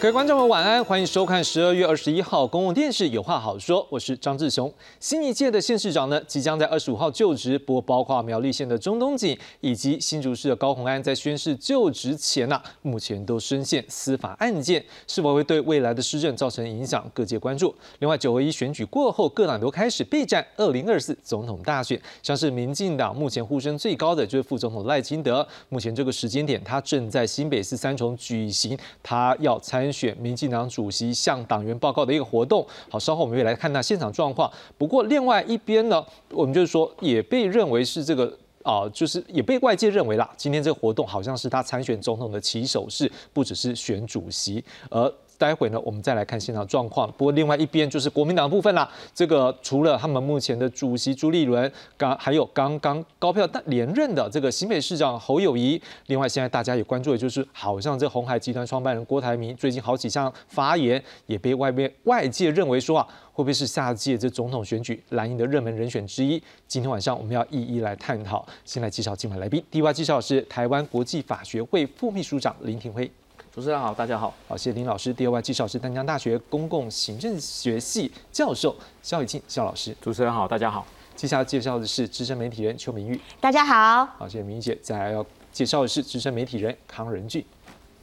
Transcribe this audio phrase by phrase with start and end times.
[0.00, 4.72] 各位观众们晚安，欢迎收看十二月二十一号公共电视有话好说，我是张志雄。
[4.98, 17.06] 新一届的县市长呢，即将在二十五号就职，不过包括苗栗县的中东锦以及新竹市的高鸿安，在宣誓就职前呢，目前都深陷司法案件，是否会对未来的施政造成影响？
[17.12, 17.74] 各界关注。
[17.98, 29.89] 另外，九合一选举过后，各党都开始备战二零二四总统大选，像是民进党目前呼声最高的就是副总统赖清德，目前这个时间点，他正在新北市三重举行，他要参。
[29.92, 34.50] 选民进党主席向党员报告的一个活动，好，稍后我们会来看那现场状况。
[34.76, 45.12] 不过另外一边呢，我们就是说也被认为是这个啊，就是也被外界认为啦，今天这个活动好像是他参选总统的起手式，不只是选主席，而。
[45.40, 47.10] 待会呢，我们再来看现场状况。
[47.12, 48.86] 不过另外一边就是国民党部分啦。
[49.14, 55.80] 这个除了他们目前的主席朱立伦，刚还有刚刚高票但连任的这个新北市长侯友谊。
[56.08, 66.42] 另外现在大家也关注的就是，好像这红海集团创办人郭台铭最近好几项发言，也被外面外界认为说啊，会不会是下届这总统选举蓝营的热门人选之一？
[66.68, 68.46] 今天晚上我们要一一来探讨。
[68.66, 73.10] 先来介绍今晚来宾，第一位介绍是台湾国际法学会副秘书长林廷辉。
[73.52, 75.12] 主持人好，大家好，好，谢谢林老师。
[75.12, 79.94] 第二位介绍是丹江大学公共行政学系教授肖雨庆肖老师。
[80.00, 80.86] 主持人好，大家好。
[81.16, 84.06] 接下来介绍的是资深媒体人邱明玉，大家好。
[84.16, 84.78] 好，谢谢明玉姐。
[84.80, 87.44] 再来要介绍的是资深媒体人康仁俊，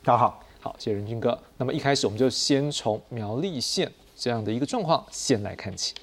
[0.03, 0.43] 大家好。
[0.59, 1.39] 好，谢谢仁俊哥。
[1.55, 5.95] 那么一开始我们就先从苗栗县这样的一个状况先来看起。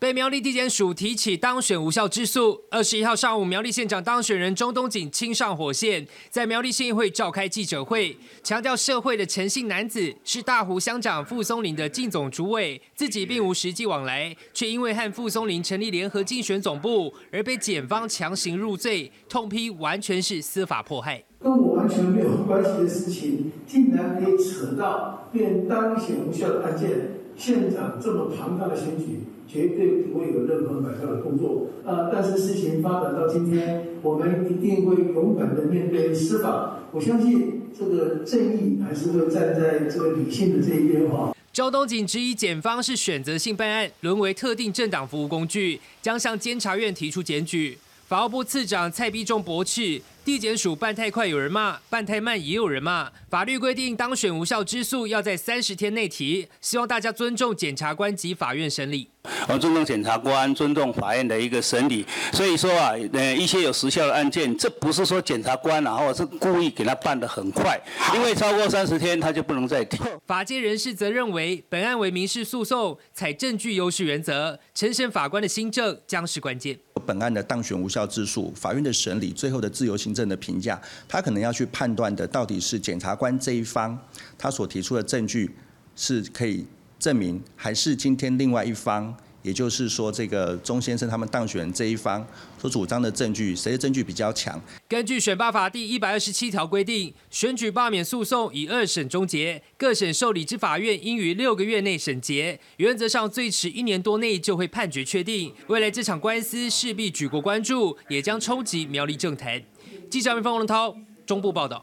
[0.00, 2.60] 被苗栗地检署提起当选无效之诉。
[2.70, 21.24] 二十一号上午，苗栗县长当选人钟东锦亲上火线，在苗栗县议会召开记者会，强调社会的诚信男子是大湖乡长傅松林的竞总主委，自己并无实际往来，却因为和傅松林成立联合竞选总部而被检方强行入罪，痛批完全是司法迫害。
[21.40, 27.17] 跟我完全没有关系的事情，竟然可以扯到变当选无效的案件。
[27.38, 29.20] 县长这么庞大的选举。
[29.50, 31.68] 绝对不会有任何改善的工作。
[31.82, 36.80] 呃，但是事情发展到今天，我们一定会勇敢的面对司法。
[36.92, 41.34] 我相信这个正义还是会站在这个理性的这一边哈。
[41.50, 47.78] 周东锦质疑检方是选择性办案，沦为特定政党服务工具，将向监察院提出检举。
[48.08, 50.00] 法务部次长蔡必仲驳斥。
[50.24, 53.10] 地检署办太快，有人骂；办太慢，也有人骂。
[53.30, 59.08] 法律规定，当选无效之诉要在三十天内提，希望大家尊重检察官及法院审理。
[59.48, 62.04] 我尊重检察官，尊重法院的一个审理。
[62.32, 67.80] 所以说啊，呃，一些有时效的案件，这不是说检察官啊，或者是故意给他办得很快，
[68.14, 69.98] 因为超过三十天他就不能再提。
[70.26, 76.78] 法界人士则认为，本案为民事诉讼，采证据优势原则，陈审法官的新政将是关键。
[77.08, 83.98] 本案的当选无效之诉，法院的审理最后的自由行政的评价，他可能要去判断的到底是检察官这一方
[84.36, 85.50] 他所提出的证据
[85.96, 86.66] 是可以
[86.98, 89.16] 证明，还是今天另外一方。
[89.48, 92.24] 也就是说，这个钟先生他们当选这一方
[92.60, 94.60] 所主张的证据，谁的证据比较强？
[94.86, 105.54] 根据选罢法第一百二十七条规定，选举罢免诉讼以二审终结，各省受理之法院应于六个月内审结，原则上最迟一年多内就会判决确定。
[105.68, 109.62] 未来这场官司势必举国关注，也将冲击苗栗政坛。
[110.10, 110.94] 记者方文涛
[111.24, 111.82] 中部报道。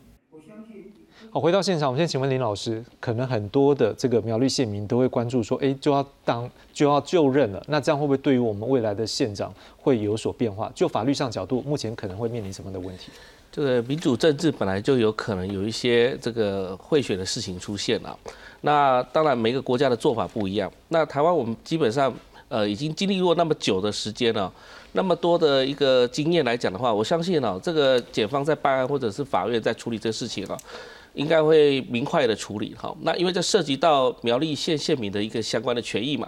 [1.35, 10.71] 好，回到现场，我们先请问林老师，可能很多的这个苗栗县民都会关注说，哎，就要当就要就任了，那这样会不会对于我们未来的县长会有所变化？
[10.73, 13.11] 就法律上角度，目前可能会面临什么的问题？
[13.51, 18.17] 这个民主政治本来就有可能有一些这个贿选的事情出现了。
[18.61, 20.71] 那当然，每个国家的做法不一样。
[20.87, 22.13] 那台湾我们基本上
[22.47, 24.49] 呃已经经历过那么久的时间了，
[24.93, 30.57] 那么多的一个经验来讲的话，我相信呢，这个检方在办案或者是法院在处理这事情啊。
[31.15, 36.27] 应该会明快的处理哈，那因为这涉及到苗栗县县民的一个相关的权益嘛，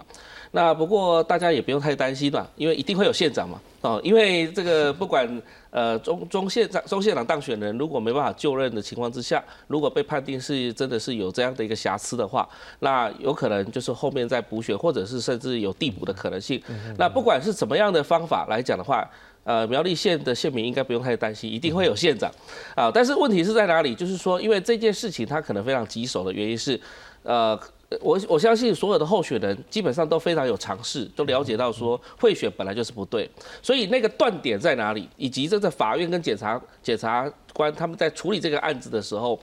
[0.52, 5.28] 那不过大家也不用太担心了，因为一定会有县长嘛，哦，因为这个不管
[5.70, 12.48] 呃中中县长中县长当选人如果没办法就任的情况之下，如果被判定是真的是有这样的一个瑕疵的话，
[12.80, 16.60] 那有可能就是后面再补选，或者是甚至有递补的可能性。
[16.96, 19.08] 那不管是怎么样的方法来讲的话。
[19.48, 22.30] 呃，苗栗县的县民应该不用太担心，一定会有县长
[22.74, 22.90] 啊。
[22.92, 23.94] 但是问题是在哪里？
[23.94, 26.78] 就是说，因为这件事情它可能非常棘手的原因是，
[27.22, 27.58] 呃，
[28.02, 33.26] 我我相信所有的候选人基本上都非常有尝试，都了解到说贿选本来就是不对，
[33.62, 37.32] 所以那个断点在哪里，以及这个法院跟检察检察。
[37.54, 39.36] 官他们在处理这个案子的时候，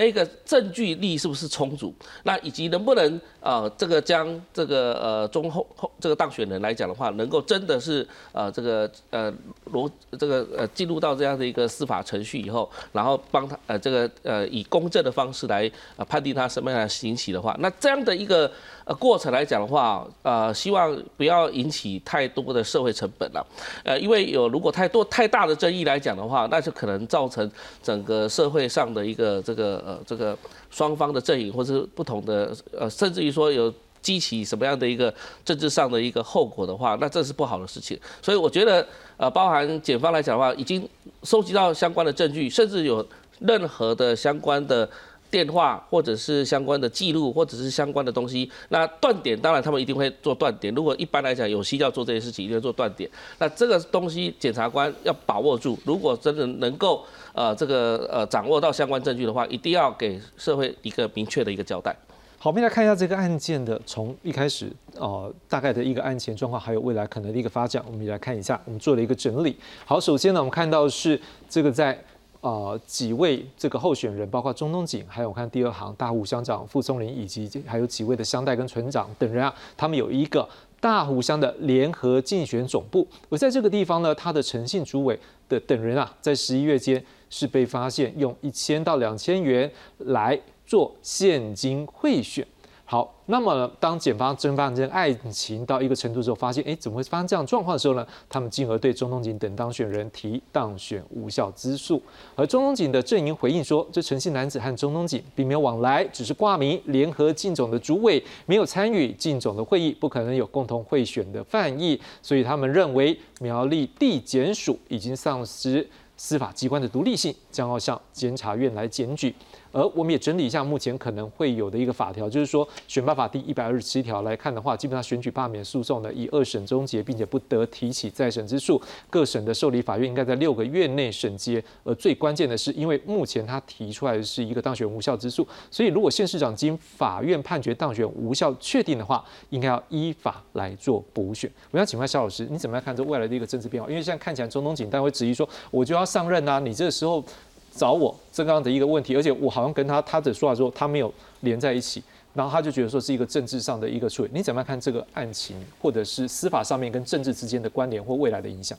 [0.00, 1.92] 那个证据力是不是充足？
[2.24, 9.30] 那以及能不能呃这个将这个呃中后后这个当选人来讲的话，能够真的是呃这个呃
[9.72, 15.70] 罗这个呃进入到这样的一个司法程序以后，然后帮他呃这个呃以公正的方式来
[16.08, 18.50] 判定他什么样的刑期的话，那这样的一个
[18.86, 23.46] 呃过程来讲的话，呃希望不要引起太多的社会成本了，
[23.84, 27.50] 呃因为有如果太多太大的争议来讲的话，那就可能造成
[27.82, 30.36] 整个社会上的一个这个呃这个
[30.70, 33.72] 双方的阵营或是不同的呃甚至于说有。
[34.02, 35.12] 激起什么样的一个
[35.44, 38.00] 政治上的一个后果的话，那这是不好的事情。
[38.22, 38.86] 所以我觉得，
[39.18, 40.88] 呃，包含检方来讲的话，已经
[41.22, 43.06] 收集到相关的证据，甚至有
[43.40, 44.88] 任何的相关的
[45.30, 48.50] 电话，或者是相关的记录，或者是相关的东西。
[48.70, 50.74] 那断点，当然他们一定会做断点。
[50.74, 53.08] 如果一般来讲有需要做这些事情，一定会做断点。
[53.38, 55.78] 那这个东西，检察官要把握住。
[55.84, 61.96] 如果真的能够呃这个呃掌握到相关证据的话，一定要给社会一个明确的一个交代。
[62.42, 68.58] 好，我们来看一下这个案件的从一开始，呃，大概的一个案前状况，还有未来可能的一个发展，我们也来看一下。
[68.64, 69.54] 我们做了一个整理。
[69.84, 72.02] 好，首先呢，我们看到是这个在
[72.40, 80.48] 呃几位这个候选人，包括中东锦，还有我看第二行大湖乡长傅松林，以及还有几位的乡代跟村长等人啊，他们有一个
[80.80, 83.06] 大湖乡的联合竞选总部。
[83.28, 90.40] 而在这个地方呢，他的诚信主委的等人啊，在十一月间是被发现用一千到两千元来。
[90.70, 92.46] 做现金贿选，
[92.90, 98.04] 好，那么，当检方侦办这爱情到一个程度之后，发现，哎，怎么会发生这样状况的时候呢？
[98.28, 102.02] 他们进而对中东锦等当选人提当选无效之诉。
[102.34, 119.32] 而中东锦的阵营回应说，这诚信男子和中东锦并没有往来，只是挂名联合进总的主委，没有参与进总的会议，不可能有共同贿选的犯意，所以他们认为苗栗地检署已经丧失司法机关的独立性，将要向监察院来检举。
[119.72, 128.80] 而我们也整理一下目前可能会有的一个法条，就是说选罢法第一百二十七条来看的话，基本上选举罢免诉讼呢以二审终结，并且不得提起再审之诉。
[129.08, 131.62] 各省的受理法院应该在六个月内审结。
[131.84, 141.50] 而最关键的是，因为目前他提出来的是一个当选无效之诉，所以如果县市长经法院判决当选无效确定的话，应该要依法来做补选。
[141.70, 143.88] 我想请问肖老师，你怎么样看这未来的一个政治变化？
[143.88, 147.24] 因为现在看起来中东锦但会质疑说，我就要上任啊，你这个时候。
[147.70, 152.02] 找我这样的一个问题，而且我好像跟他他的说法说他没有连在一起，
[152.34, 154.30] 然后他就觉得说是一个政治上的一个处理。
[154.32, 158.76] 你怎么样看这个案情，或者是司法上面跟政治之间的关联或未来的影响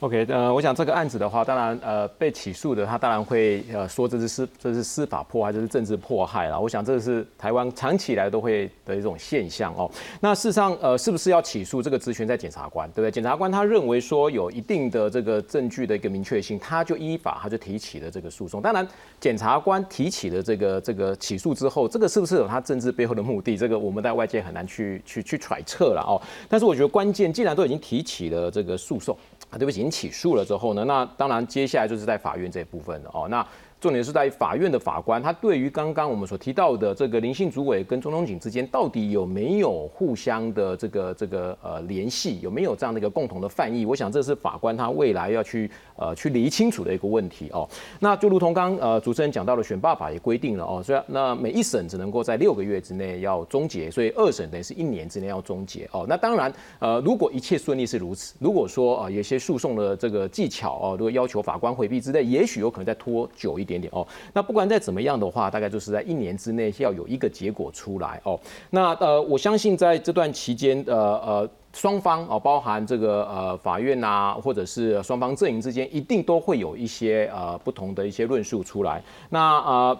[0.00, 6.60] ？OK，呃，我想这个案子的话，当然，呃，被起诉的他当然会呃说这是司这是司法迫害，这是政治迫害了。
[6.60, 9.90] 我想这是台湾长期以来都会的一种现象哦。
[10.20, 13.10] 那事实上，呃，是不是要起诉这个职权在检察官，对不对？
[13.10, 18.60] 检察官他认为说有一定的这个证据的一个明确性，他就依法他就提起了这个诉讼。
[18.60, 18.86] 当然，
[19.18, 23.56] 检察官提起了这个这个起诉之后，这个是不是有他政治背后的目的？
[23.56, 26.20] 这个我们在外界很难去去去揣测了哦。
[26.48, 29.16] 但是我觉得关键，既然都已经提起了这个诉讼。
[29.58, 33.26] 对不起，已经起诉了之后呢，那当然接下来就是在法院这一部分了哦。
[33.28, 33.46] 那
[33.80, 43.84] 重点是在法院的法官，他对于刚刚我们所提到的这个林姓主委跟钟东锦之间到底有没有互相的这个这个呃联系，有没有这样的一个共同的犯意？
[43.84, 47.68] 我想这是法官他未来要去呃去理清楚的一个问题哦。
[48.00, 56.06] 那就如同刚呃主持人讲到的，选罢法也规定了哦，所以那每一审只能够在六个月之内要终结，所以二审等于是一年之内要终结哦。
[56.08, 63.74] 那当然呃，如果一切顺利是如此，如果说啊有些诉讼的这个技巧哦，如果要求法官回避之类，也许有可能再拖久一点。
[63.74, 68.38] 点哦，那不管再怎么样的话，大概就是在一年之内要有一个结果出来哦。
[68.70, 79.02] 那呃，我相信在这段期间，呃呃，双方哦，包含这个呃法院呐，或者是双方阵营之间，一定都会有一些呃不同的一些论述出来。
[79.28, 79.98] 那呃。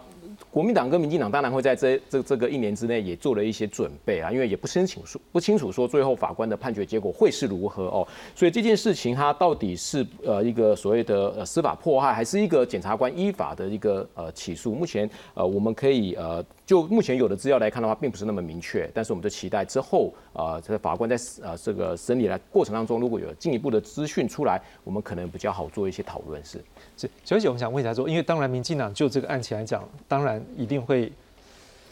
[0.51, 14.75] 国民党跟民进党当然会在这这这个一年之内也做了一些准备啊，因为也不清楚说不清楚说最后法官的判决结果会是如何哦，所以这件事情它到底是呃一个所谓的呃司法迫害，还是一个检察官依法的一个呃起诉？
[14.75, 26.45] 目前呃我们可以呃就目前有的资料来看的话，并不是那么明确，但是我们就期待之后呃这个法官在呃这个审理的过程当中，如果有进一步的资讯出来，我们可能比较好做一些讨论。
[26.45, 26.63] 是
[26.97, 30.35] 是，小姐，我们想问一下说，因为当然民进党就这个案情来讲，当然。
[30.57, 31.13] 一定会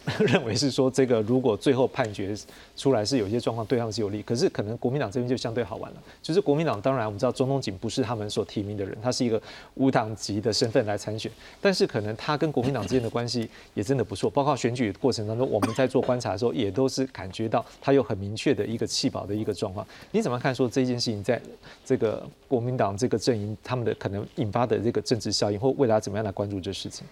[0.19, 2.37] 认为是说，这个如果最后判决
[2.77, 5.97] 出来是有些状况对他们是有利，可是可能国民党这边就相对好玩了。
[6.21, 9.41] 就是国民党当然我们知道中东锦不是他们所提名的人，他是一个
[9.75, 11.31] 无党籍的身份来参选，
[11.61, 14.29] 但是可能他跟国民党之间的关系也真的不错。
[14.29, 19.87] 包括选举过程当中，我们在做观察的时候，也都是感觉到他有很明确的一个弃保的一个状况。
[20.11, 21.41] 你怎么看说这件事情在
[21.85, 27.07] 这个国民党这个阵营他们的可能引发的这个政治效应，或未来怎么样来关注这事情？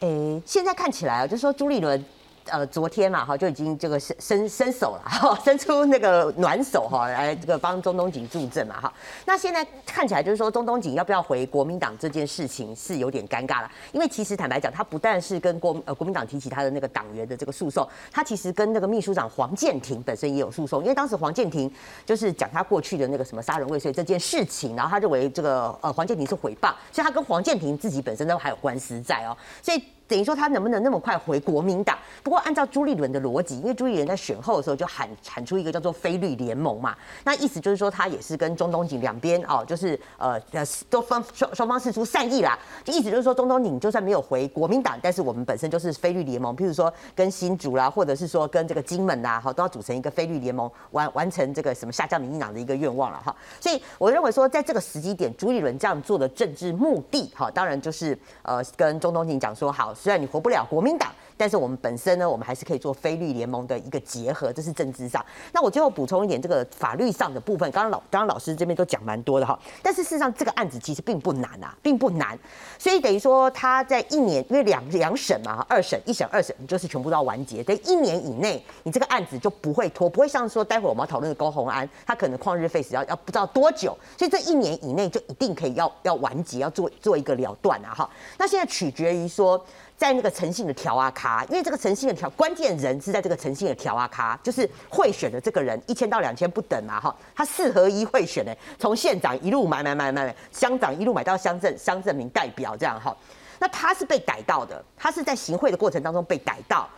[0.00, 2.04] 诶，现在看起来啊，就是说朱立伦。
[2.48, 8.92] 呃，昨天嘛，哈就已经这个伸伸伸手了， 哈，伸出那个暖手哈，来这个帮中东锦助阵嘛，哈。
[9.24, 21.70] 那现在看起来就是说，中东锦要不要回国民党这件事情是有点尴尬了，因为其实坦白讲，他不但是跟国呃国民党提起他的那个党员的这个诉讼，他其实跟那个秘书长黄建庭本身也有诉讼，因为当时黄建庭
[22.04, 29.82] 就是讲他过去的那个什么杀人未遂这件事情，然后他认为这个呃黄建庭是诽谤，所以他跟黄建庭自己本身都还有官司在哦，所以。
[30.08, 31.98] 等于说他能不能那么快回国民党？
[32.22, 42.58] 不过按照朱立伦的逻辑，因为朱立伦在选后的时候就喊喊出一个叫做“非绿联盟”嘛，那意思就是说他也是跟中东锦两边哦，就是呃呃都方双双方示出善意啦。
[42.84, 53.34] 就意思就是说中东锦就算没有回国民党，但是我们本身就是非绿联盟，譬如说跟新竹啦，或者是说跟这个金门啦，哈，都要组成一个非绿联盟，完完成这个什么下降民进党的一个愿望了哈。
[53.60, 59.95] 所以我认为说，在这个时机点，朱立伦这样做的政治目的，哈，当然就是呃跟中东锦讲说好。
[59.96, 61.10] 虽然你活不了国民党。
[61.38, 65.22] 但是我们本身呢，我们还是可以做非律联盟的一个结合，这是政治上。
[65.52, 69.58] 那我最后补充一点，这个法律上的部分，刚刚老刚刚老师这边都讲蛮多的哈。
[69.82, 72.38] 但是事实上，这个案子其实并不难啊，并不难。
[72.78, 88.10] 所以等于说他在一年，因为两两审嘛，二审一审二审就是全部都要完结，等一年以内，你这个案子就不会拖，不会像说待会我们要讨论的高红安，他可能旷日费时要要不知道多久，所以这一年以内就一定可以要要完结，要做做一个了断啊哈。
[88.38, 89.62] 那现在取决于说。
[89.96, 103.16] 在那个诚信的调啊卡，因为这个诚信的调关键人是在这个诚信的调啊卡，就是贿选的这个人一千到两千不等嘛哈，他四合一贿选呢，从县长一路买买买买买，乡长一路买到乡镇乡镇民代表这样哈，
[103.58, 106.88] 那他是被逮到的，他是在行贿的过程当中被逮到。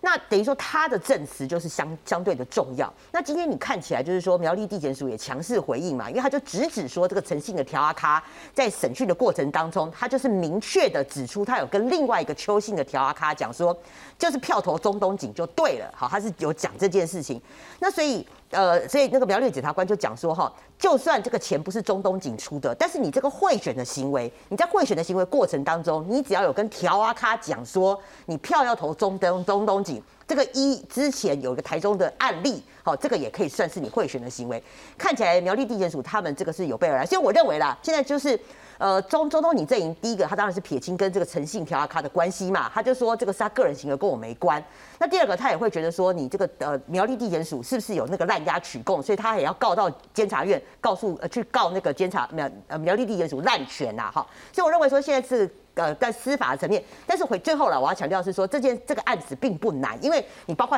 [0.00, 2.92] 那等于说他的证词就是相相对的重要。
[3.12, 8.22] 那今天你看起来就是说苗栗地检署也强势回应嘛，因为他就直指说这个诚信的调阿卡
[8.54, 13.76] 在审讯的过程当中，他就是明确的指出他有跟另外一个邱姓的调阿卡讲说，
[14.18, 15.92] 就是票投中东锦就对了。
[15.96, 17.40] 好，他是有讲这件事情。
[17.78, 18.26] 那所以。
[18.50, 34.62] 呃，所以那个苗栗检察官就讲说哈，就算这个钱不是中东警出的，但是你这个贿选的行为，你在贿选的行为过程当中，你只要有跟条阿卡讲说你票要投中东中东警，这个一之前有一个台中的案例，好，这个也可以算是你贿选的行为。
[34.96, 38.38] 看起来苗栗地检署他们这个是有备而来，所以我认为啦，现在就是。
[38.78, 44.64] 呃，中中东你阵营第一个，他当然是撇清跟这个诚信调阿卡的关系嘛，他就说这个是他个人行为，跟我没关。
[45.00, 54.24] 那第二个，他也会觉得说，你这个呃苗栗地检署是不是有那个滥押取供，所以他也要告到监察院，告诉呃去告那个监察苗呃苗栗地检署滥权呐，哈。
[54.52, 55.52] 所以我认为说现在是。
[55.78, 60.76] 呃，在司法层面，但是回最后了，我要强调是说，这件这个案子并不难，因为你包括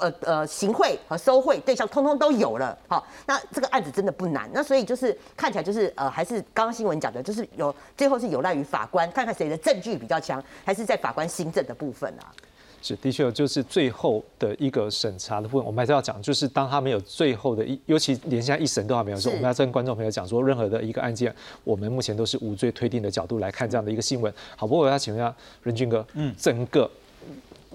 [0.00, 12.28] 呃呃行贿和收贿对象，通通都有了，好，那这个案子真的不难，那所以就是看起来就是呃，还是刚刚新闻讲的，就是有最后是有赖于法官，看看谁的证据比较强，还是在法官新政的部分啊。
[12.82, 24.34] 是，的确，就是最后的一个审查的部分，我们还是要讲，就是当他没有最后的一，尤其连现在一审都还没有说，我们要跟观众朋友讲说，任何的一个案件，我们目前都是无罪推定的角度来看这样的一个新闻。
[24.56, 26.90] 好，不过我要请问一下任俊哥，嗯，整个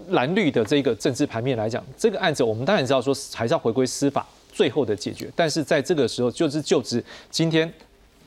[0.09, 7.71] 蓝绿的这个政治盘面来讲，这个案子我们当然知道说还是要回归司法最后的解决，但是在这个时候就是就职今天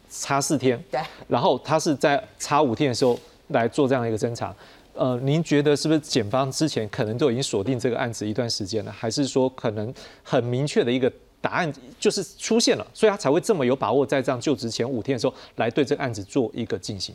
[0.09, 4.55] 差四天，对，然后他是在差五天的时候来做这样一个侦查。
[5.01, 9.91] 呃，您觉得是不是检方之前可能都已经锁定这个案子一段时间了，还是说可能
[10.23, 17.15] 很明确的一个答案就是出现了，所以他才会这么有把握在这样就职前五天的时候来对这个案子做一个进行？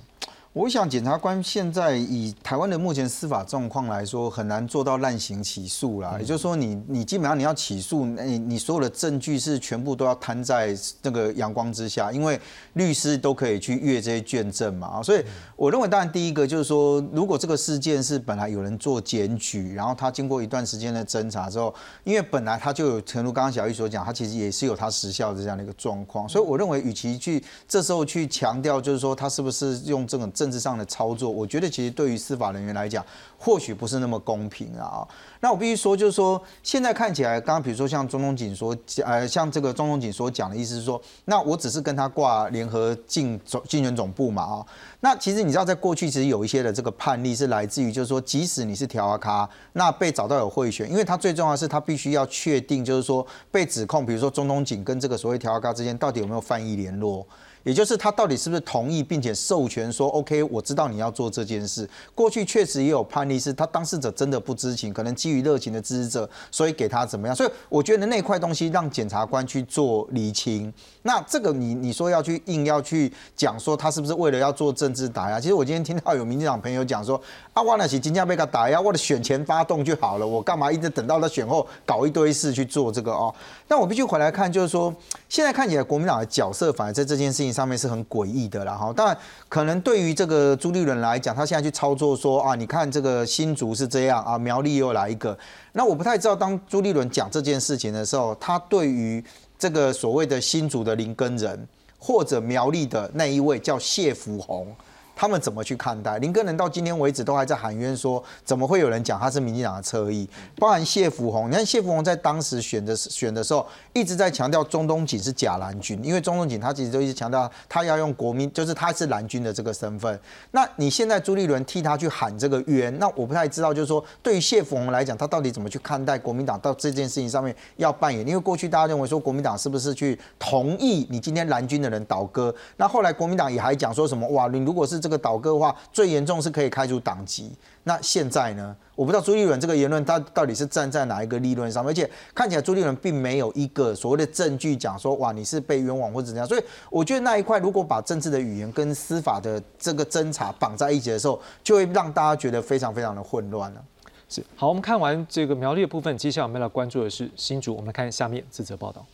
[0.56, 6.16] 我想检察官现在以台湾的目前司法状况来说，很难做到滥行起诉啦。
[6.18, 12.40] 也就是说，你你基本上你要起诉，你你所有的证据是全部都要摊在那个阳光之下，因为
[12.72, 14.88] 律师都可以去阅这些卷证嘛。
[14.88, 15.22] 啊，所以
[15.58, 26.30] 我认为，当然第一个就是说，如果这个事件是本来有人做检举，然后他经过一段时间的侦查之后，因为本来他就有，诚如刚刚小玉所讲，他其实也是有他时效的这样的一个状况。
[26.30, 33.04] 所以我认为，与其去这时候去强调，就是说他是不是用这种证政治上的操作，我觉得其实对于司法人员来讲，
[33.36, 35.06] 或许不是那么公平啊。
[35.40, 44.66] 那我必须说，就是说现在看起来，刚刚比如说像中东锦所，呃，像这个中东锦所讲的意思是说，那我只是跟他挂联合竞总竞选总部嘛啊。
[45.00, 57.26] 那其实你知道，在过去其实有一些的这个判例是来自于，就是说，即使你是调阿卡，那被找到有贿选，因为他最重要的是他必须要确定，就是说被指控，比如说中东锦跟这个所谓调阿卡之间到底有没有犯意联络。
[57.66, 61.90] 也就是他到底是不是同意并且授权说 OK，我知道你要做这件事。
[62.14, 67.36] 过去确实也有判例是他当事者真的不知情，可能基于热情的支持者，所以给他怎么样？
[67.36, 70.72] 所以我觉得那块东西让检察官去做厘清。
[71.02, 75.40] 那这个你你说要去硬要去讲说他是不是为了要做政治打压？
[75.40, 77.20] 其实我今天听到有民进党朋友讲说，
[77.54, 83.34] 啊，我那是金价被他打压，我的选前发动就好了，我干嘛一直等到他选后搞一堆事去做这个哦？
[83.68, 84.94] 那我必须回来看，就是说
[85.28, 87.55] 现在看起来国民党的角色反而在这件事情。
[87.56, 95.38] 上面是很诡异的啦，哈，当然可能对于这个朱立伦来讲，他现在去操作说啊，你看这个新竹是这样啊，苗栗又来一个，
[95.72, 99.24] 那我不太知道当朱立伦讲这件事情的时候，他对于
[99.58, 104.68] 这个所谓的新竹的林根人或者苗栗的那一位叫谢福洪。
[105.16, 106.56] 他们怎么去看待林根人？
[106.58, 110.28] 到今天为止都还在喊冤，说怎么会有人讲他是民进党的侧翼？
[110.58, 120.20] 包含谢福洪，你看谢福洪在当时选的选的时候，一直在强调中东锦是假蓝军，因为中东锦他其实都一直强调他要用国民，就是他是蓝军的这个身份。
[120.52, 128.28] 那你现在朱立伦替他去喊这个冤，那我不太知道，就是说对于谢福洪来讲，他到底怎么去看待国民党到这件事情上面要扮演？
[128.28, 132.54] 因为过去大家认为说国民党是不是去同意你今天蓝军的人倒戈？
[132.78, 134.28] 那后来国民党也还讲说什么？
[134.30, 137.52] 哇，你如果是这个倒戈的话，最严重是可以开除党籍。
[137.84, 138.76] 那现在呢？
[138.96, 141.86] 我不知道朱立伦这个言论，他到底是站在哪一个立论上？
[141.86, 146.48] 而且看起来朱立伦并没有一个所谓的证据讲说，哇，你是被冤枉或者怎样。
[146.48, 153.84] 所以我觉得那一块，如果把政治的语言跟司法的这个侦查绑在一起的时候，就会让大家觉得非常非常的混乱了。
[154.28, 157.76] 是，好，我们看完这个苗栗的部分，接下来我们要关注的是新竹。
[157.76, 159.06] 我们来看下面这则报道。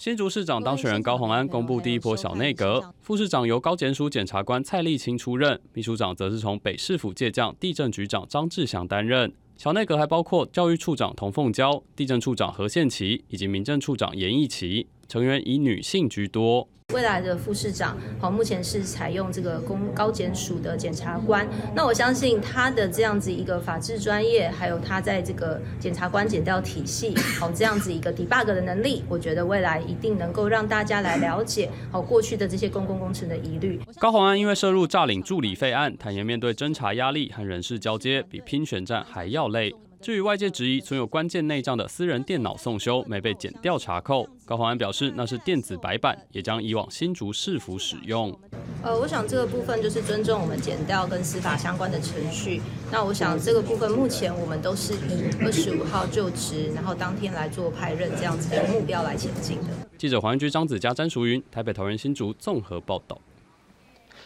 [0.00, 9.30] 新竹市长当选人高鸿安公布第一波小内阁，副市长由高检署检察官蔡立清出任，秘书长则是从北市府借将地震局长张志祥担任。
[9.58, 16.66] 小内阁还包括教育处长童凤娇、地震处长何宪奇以及民政处长严义奇，成员以女性居多。
[16.92, 21.46] 未来的副市长，好，目前是采用这个公高检署的检察官。
[21.74, 33.80] 那我相信他的这样子一个法制专业，还有他在这个检察官检调体系，好，这样子一个 debug 的能力，我觉得未来一定能够让大家来了解，好，过去的这些公共工程的疑虑。
[33.98, 39.74] 高鸿安因为涉入诈领助理费案，坦言面对侦查压力和人事交接，比拼选战还要累。
[40.02, 48.34] 至于外界质疑存有关键内账的私人电脑送修没被检调查扣，高鸿安表示那是电子白板，也将以往新竹市府使用。
[48.82, 52.62] 呃，我想这个部分就是尊重我们检调跟司法相关的程序。
[52.90, 59.66] 那我想这个部分目前我们都是以二十五号就职，然后当天来做派任这样子的目标来前进的。
[59.98, 63.20] 记者黄居张子佳、詹淑云，台北桃园新竹综合报道。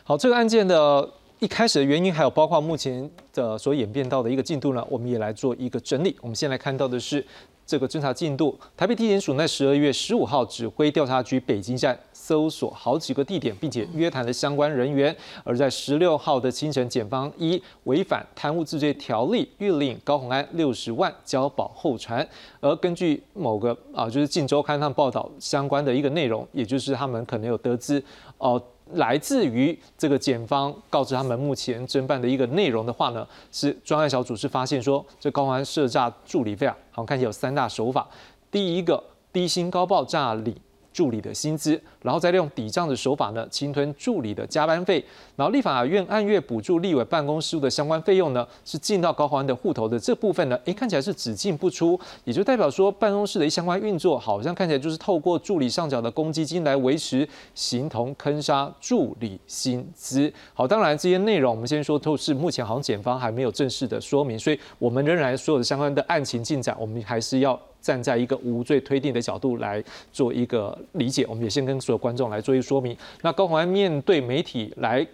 [0.04, 1.14] 好，这个案件的。
[1.44, 6.16] 一开始的原因，还有包括目前的所演变到的一个进度呢，我们也来做一个整理。
[6.22, 7.22] 我们先来看到的是
[7.66, 8.58] 这个侦查进度。
[8.74, 15.14] 台北地检署在十二月十五号指挥调查局北京站搜索好几个地点，并且约谈了相关人员。
[15.44, 22.26] 而在十六号的清晨，检方依违反贪污治罪条例，谕令高鸿安六十万交保候传。
[22.60, 28.02] 而根据某个啊，就是《晋周刊》上报道相关的一个内容，也就是他们可能有得知
[28.38, 28.62] 哦。
[28.92, 38.08] 来自于这个检方告知他们目前侦办的一个内容的话呢，是专案小组是发现说，这高安设诈助理费啊，好看起来有三大手法，
[38.50, 40.54] 第一个低薪高报诈领。
[40.94, 45.04] 助理的薪资，然后再利用抵账的手法呢，侵吞助理的加班费，
[45.34, 60.32] 然后立法院按月补助立委办公室的相关费用呢，是进到高安的户头的这部分呢，诶，看起来是只进不出，也就代表说办公室的一相关运作，好像看起来就是透过助理上缴的公积金来维持，形同坑杀助理薪资。
[60.52, 67.60] 好，当然这些内容我们先说都是目前好像检方还没有正式的说明，所以我们仍然所有的相关的案情进展，我们还是要。
[67.84, 72.96] 站在一个无罪推定的角度来做一个理解，我们也先跟所有观众来做一个说明。
[73.20, 75.06] 那高鸿安面对媒体来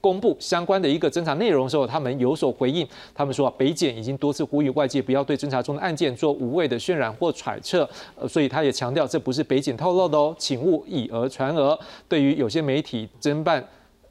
[0.00, 2.84] 公布相关的一个侦查内容的时候，他们有所回应。
[3.14, 11.78] 他们说，北检已经多次呼吁外界不要对侦查中的案件做无谓的渲染或揣测，呃，所以他也强调这不是北检透露的哦，请勿以讹传讹。
[12.08, 13.64] 对于有些媒体侦办。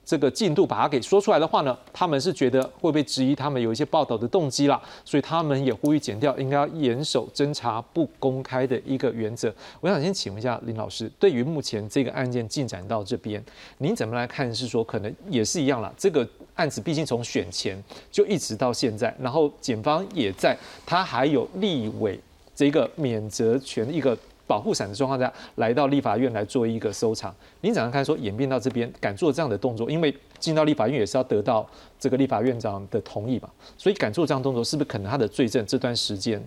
[0.06, 9.54] 这个进度把它给说出来的话呢，他们是觉得会被质疑他们有一些报道的动机啦，所以他们也呼吁减掉应该要严守侦查不公开的一个原则。
[9.82, 13.44] 我想先请问一下林老师，对于目前这个案件进展到这边，
[13.80, 14.54] 您怎么来看？
[14.54, 22.20] 是说可能也是一样啦，这个案子毕竟从选前就一直到现在，然后检方也在，他还有立委
[22.56, 24.15] 这个免责权一个。
[24.47, 27.36] 保护伞的状况下，来到立法院来做一个收场。
[27.62, 28.05] 您怎样看？
[28.05, 31.67] 说演变到这边，敢做这样的动作，因为进到立法院也是要得到
[31.99, 36.43] 这个立法院长的同意嘛，所以敢做这样动作，是不是可能他的罪证这段时间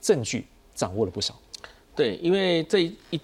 [0.00, 1.34] 证据掌握了不少？
[1.94, 3.20] 对，因为这一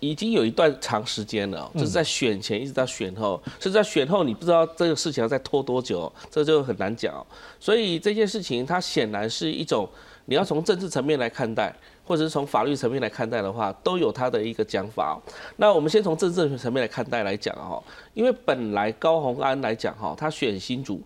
[0.00, 7.24] 已经有一段长时间了，就是在选前一直到选后，甚至在选后，你不知道这个事情要再拖多久，这就很难讲。
[7.58, 9.88] 所以这件事情，它显然是一种
[10.26, 11.74] 你要从政治层面来看待。
[12.12, 15.18] 或者是从法律层面来看待的话，都有他的一个讲法。
[15.56, 21.00] 那我们先从政治层面来看待来讲哈，因为本来高鸿安来讲哈，他选新主，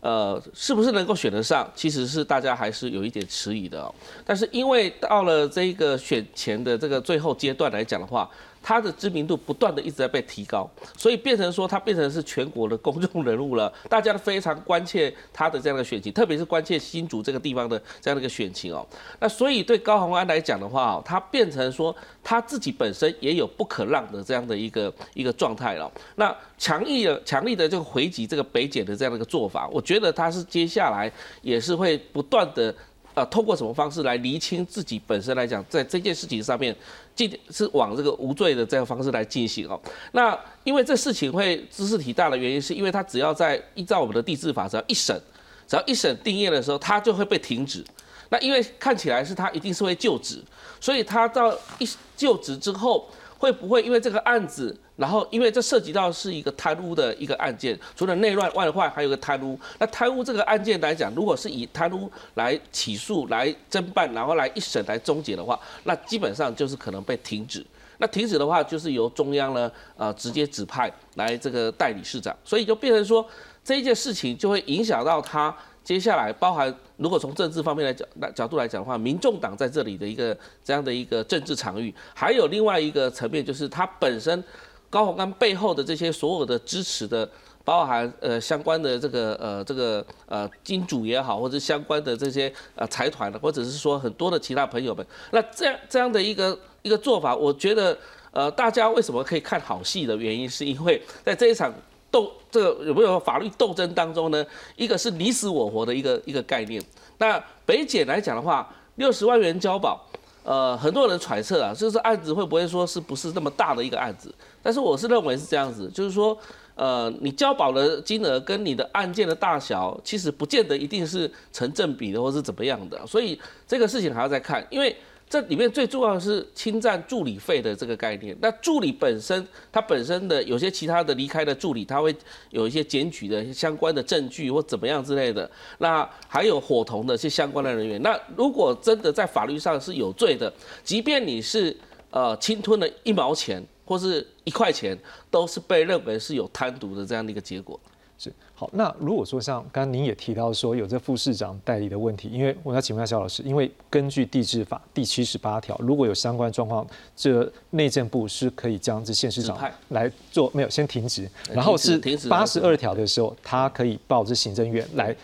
[0.00, 3.92] 呃，是不是能够选得上，其实是大家还是有一点迟疑的哦。
[4.24, 8.30] 但是因为到了这个选前的这个最后阶段来讲的话，
[8.66, 18.86] 他的知名度不断的一直在被提高，所以变成说他变成是全国的公众人物了， 大家都非常关切他的这样的选情，特别是关切新竹这个地方的这样的一个选情哦。
[19.20, 25.92] 那所以对高鸿安来讲的话，他变成说他自己本身也有不可让的这样的一个一个状态了。
[26.16, 32.74] 那强力的强力的这个回击这个北检的这样的一个做法，我觉得他是接下来也是会不断的。
[33.14, 36.74] 呃，通过什么方式来厘清自己本身来讲，在这件事情上面，
[37.14, 39.80] 进是往这个无罪的这个方式来进行哦。
[40.12, 45.18] 那因为这事情会知识体大的原因，是因为他只要在依照我们的地质法，只要一审，
[45.66, 47.84] 只要一审定验的时候，他就会被停止。
[48.30, 50.42] 那因为看起来是他一定是会就职，
[50.80, 53.08] 所以他到一就职之后。
[53.36, 59.58] 会不会因为这个案子，然后因为这涉及到是一个贪污的一个案件，除了内乱外患，还有个贪污。
[59.78, 67.64] 那贪污这个案件来讲，如果是以贪污来起诉、来侦办，然后来一审来终结的话，那基本上就是可能被停止。
[67.98, 73.24] 那停止的话，就是由中央呢，呃，直接指派来这个代理市长，所以就变成说
[73.64, 75.54] 这一件事情就会影响到他。
[75.84, 84.42] 接下来，包含如果从政治方面来讲，那角度来讲的话，民众党在这里的一个这样的一个政治场域，还有另外一个层面，就是他本身
[84.90, 87.28] 高鸿安背后的这些所有的支持的，
[87.64, 97.96] 包含呃相关的这个呃这个呃金主也好，或者相关的这些呃财团的，或者是说很多的其他朋友们，那这样这样的一个一个做法，我觉得
[98.30, 101.72] 呃大家为什么可以看好戏的原因，是因为在这一场。
[102.14, 104.46] 斗这个有没有法律斗争当中呢？
[104.76, 106.80] 一个是你死我活的一个一个概念。
[107.18, 110.00] 那北检来讲的话，六十万元交保，
[110.44, 114.32] 呃，很多人揣测啊，就是案子会不会说是不是那么大的一个案子？
[114.62, 116.38] 但是我是认为是这样子，就是说，
[116.76, 123.04] 呃，你交保的金额跟你的案件的大小，其实不见得一定是成正比的，或是怎么样的。
[123.06, 124.96] 所以这个事情还要再看，因为。
[125.34, 128.36] 这里面最重要的是侵占助理费的这个概念。
[128.40, 132.14] 那助理本身，他本身的有些其他的离开的助理，他会
[132.50, 135.50] 有一些检举的相关的证据或怎么样之类的。
[135.78, 138.00] 那还有伙同的一些相关的人员。
[138.00, 140.52] 那如果真的在法律上是有罪的，
[140.84, 141.76] 即便你是
[142.12, 144.96] 呃侵吞了一毛钱或是一块钱，
[145.32, 147.80] 都是被认为是有贪渎的这样的一个结果。
[148.18, 165.14] 是好，那如果说像刚刚您也提到说有这副市长代理的问题，因为我要请问一下肖老师，因为根据地质法第七十八条，如果有相关状况，这内政部是可以将这县市长来做没有先停职，然后是八十二条的时候，他可以报这行政院来。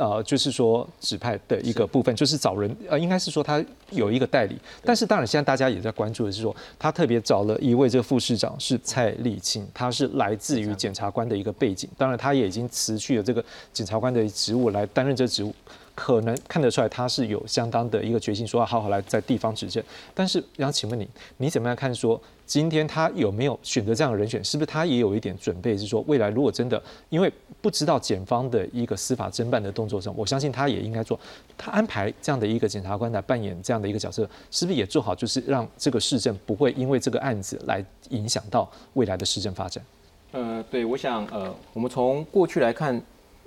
[0.00, 15.54] 呃，就是说指派的一个部分，就是找人，呃，应该是说他有一个代理，但是当然现在大家也在关注的是说，他特别找了一位这个副市长是蔡立青，他是来自于检察官的一个背景，当然他也已经辞去了这个检察官的职务来担任这职务。
[16.02, 19.84] 可能看得出来，他是有相当的一个决心，说要好好来在地方执政。
[20.14, 21.94] 但是，想请问你，你怎么样看？
[21.94, 24.42] 说今天他有没有选择这样的人选？
[24.42, 25.76] 是不是他也有一点准备？
[25.76, 31.20] 是说未来如果真的，因为不知道检方的一个司法侦办的动作上，我相信他也应该做。
[31.58, 39.84] 他安排这样的一个检察官来扮演这样的一个角色，是不是也做好，就是让这个市政不会因为这个案子来影响到未来的市政发展？
[40.32, 42.98] 呃，对，我想，呃，我们从过去来看。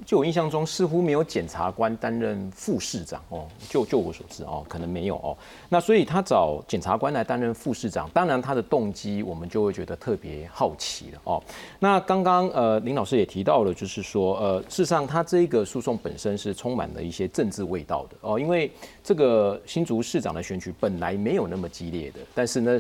[0.06, 3.48] 就我印象中，似乎没有检察官担任副市长哦。
[3.70, 5.38] 就就我所知哦，可能没有哦。
[5.70, 11.42] 那所以他找检察官来担任副市长，当然他的动机我们就会觉得特别好奇了哦。
[11.80, 18.70] 那刚刚呃林老师也提到了，就是说呃事实上他这个诉讼本身是充满了一些政治味道的哦，因为
[19.04, 22.78] 这个新竹市长的选举本来没有那么激烈的，但是呢。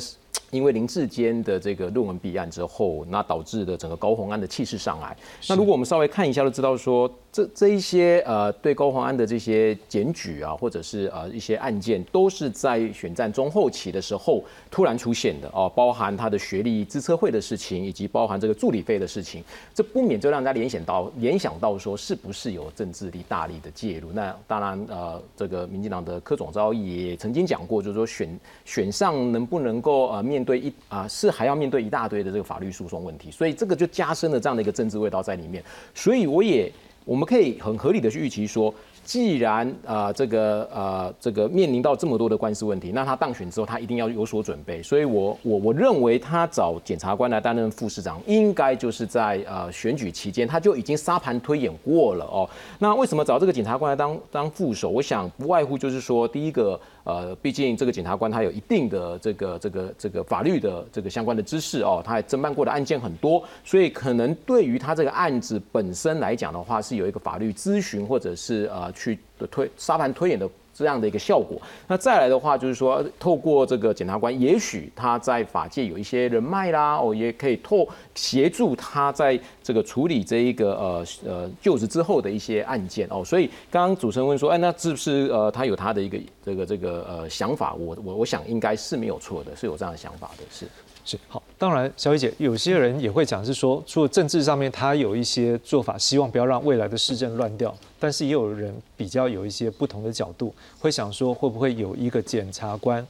[0.53, 5.17] 因为林志坚的这个论文弊案之后，那导致的整个高鸿安的气势上来。
[5.49, 24.11] 那如果我们稍微看一下，就知道说，这这一些呃对高鸿安的这些检举啊，或者是呃一些案件，都是在选战中后期的时候突然出现的哦，包含他的学历资策会的事情，以及包含这个助理费的事情，这不免就让大家联想到联想到说，是不是有政治力大力的介入？
[24.11, 35.63] 那当然呃，这个民进党的柯总召也曾经讲过，就是说选选上能不能够呃面对一啊是还要面对一大堆的这个法律诉讼问题，所以这个就加深了这样的一个政治味道在里面。
[35.93, 36.71] 所以我也
[37.05, 44.81] 我们可以很合理的去预期说，既然啊这个呃这个面临到这么多的官司问题，那他当选之后他一定要有所准备。
[44.81, 52.49] 所以我我我认为他找检察官来担任副市长，应该就是在呃选举期间他就已经沙盘推演过了哦。
[52.79, 54.89] 那为什么找这个检察官来当当副手？
[54.89, 56.79] 我想不外乎就是说，第一个。
[57.03, 69.19] 呃，毕竟这个检察官他有一定的这个这个这个法律的这个相关的知识哦，他还侦办过的案件很多，所以可能对于他这个案子本身来讲的话，是有一个法律咨询或者是呃去
[69.51, 70.49] 推沙盘推演的。
[70.73, 71.61] 这样的一个效果。
[71.87, 83.23] 那再来的话，就是说，透过这个检察官，也许他在法界有一些人脉啦，哦，也可以透协助他在这个处理这一个呃呃就职之后的一些案件哦。
[83.23, 87.73] 所以刚刚主持人问说，哎，那是不是呃他有他的一个这个这个呃想法？
[87.75, 90.65] 我我我想应该是没有错的，是有这样的想法的，是。
[91.05, 103.05] 是好，当然，小雨姐，有些人也会讲是说，除了政治上面他有一些做法，希望不要让未来的市政乱掉，但是也有人比较有一些不同的角度，会想说，会不会有一个检察官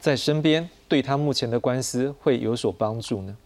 [0.00, 3.36] 在身边，对他目前的官司会有所帮助呢？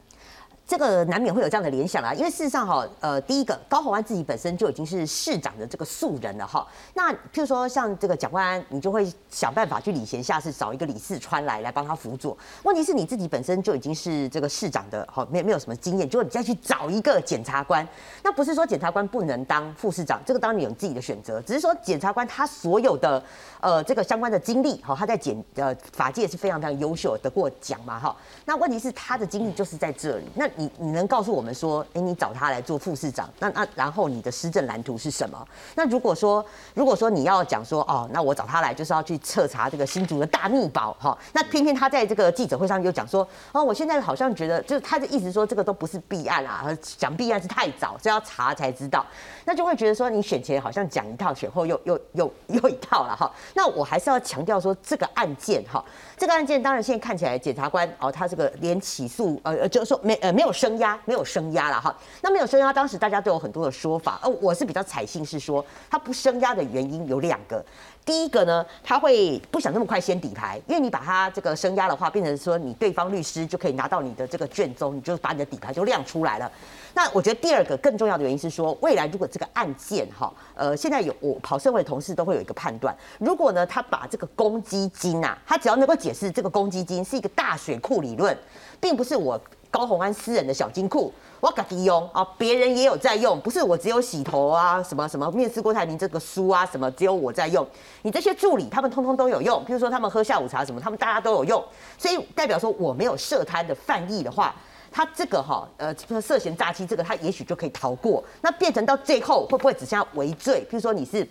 [0.73, 6.67] 这个难免会有这样的联想啦，因为事实上哈，呃，第一个高鸿安自己本身就已经是市长的这个素人了哈。
[6.95, 12.35] 那譬如说像这个蒋万安，你就会想办法去礼贤下士，找一个李四川来来帮他辅佐。
[12.63, 17.87] 问题是你自己本身就已经是这个市长的，哈，没没有什么经验，就你再去找一个检察官，
[18.23, 23.23] 那不是说检察官不能当副市长，这个当然有自己的选择，只是说检察官他所有的
[23.61, 28.17] 呃这个相关的经历，哈，他在检呃法界是非常非常优秀，得过奖嘛，哈。
[28.47, 30.49] 那问题是他的经历就是在这里，那。
[30.63, 35.49] 你你能告诉我们说，哎，你找他来做副市长，那那然后你的施政蓝图是什么？
[35.75, 36.45] 那如果说
[36.75, 49.05] 如果说你要讲说，哦，那我找他来就是要去彻查这个新竹的大密宝，哈，那偏偏他在这个记者会上又讲说，哦，我现在好像觉得，就是他的意思说，这个都不是弊案啊，讲弊案是太早，是要查才知道，
[49.45, 53.31] 那就会觉得说，你选前好像讲一套，选后又又又又一套了，哈。
[53.55, 55.85] 那我还是要强调说，这个案件，哈，
[56.17, 60.51] 这个案件当然现在看起来，检察官哦，他这个连起诉，呃呃，就是说没呃没有。
[60.63, 67.65] 升压没有升压了哈，那没有升压，当时大家都有很多的说法，哦，我是比较采信是说，他不升压的原因有两个。
[68.05, 76.51] 第一个呢，他会不想那么快先底牌，因为你把他这个升压的话，变成说你对方律师就可以拿到你的这个卷宗，你就把你的底牌就亮出来了。
[76.95, 88.37] 那我觉得第二个更重要的原因是说，未来如果这个案件哈，呃，现在有我跑社会的同事都会有一个判断，如果呢他把这个公积金呐，他只要能够解释这个公积金是一个大水库理论，
[88.81, 89.41] 并不是我。
[89.73, 97.67] 高鸿安私人的小金库，我自己用啊，别人也有在用，不是我只有洗头啊，什么什么面试郭台铭这个书啊，什么只有我在用，
[98.03, 101.65] 你这些助理他们通通都有用，比如说他们喝下午茶什么，他们大家都有用，
[101.97, 104.55] 所以代表说我没有涉贪的犯意的话，
[104.93, 110.67] 他这个哈呃涉嫌诈欺这个他也许就可以逃过，那变成到最后会不会只剩下违罪？
[110.71, 111.27] 譬如说你是。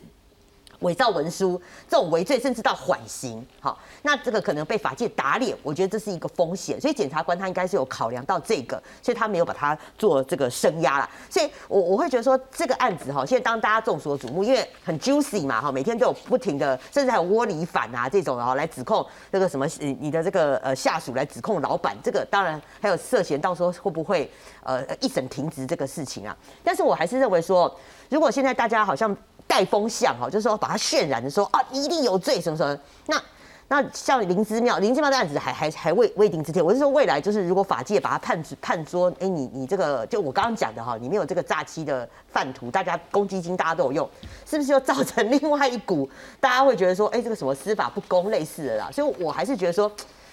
[0.82, 11.10] 伪造文书这种违罪，甚至到缓刑，好，那这个可能被法界打脸，我觉得这是一个风险，所以检察官他应该是有考量到这个，所以他没有把它做这个升压了。
[11.30, 19.68] 所以我我会觉得说这个案子哈，现在当大家众所瞩目，因为很 juicy 嘛哈，每天都有不停的，甚至还有窝里反啊这种啊来指控这个什么
[20.00, 24.30] 你的这个呃下属来指控老板，这个当然还有涉嫌，到时候会不会
[24.64, 26.36] 呃一审停职这个事情啊？
[26.64, 27.74] 但是我还是认为说，
[28.10, 29.16] 如果现在大家好像。
[29.52, 32.80] 带风向哈，就是说把它渲染的说啊，一定有罪什么什么。
[33.08, 33.22] 那
[33.68, 44.10] 那像林之妙，林之妙的案子还还还未未定之天，我是说未来就是如果法界把它判判说，哎，你你这个就我刚刚讲的哈，你没有这个诈欺的犯图，大家公积金大家都有用，
[44.50, 46.10] 是不是又造成另外一股
[46.40, 48.90] 大家会觉得说，哎，这个什么司法不公类似的啦？
[48.90, 49.92] 所以我还是觉得说，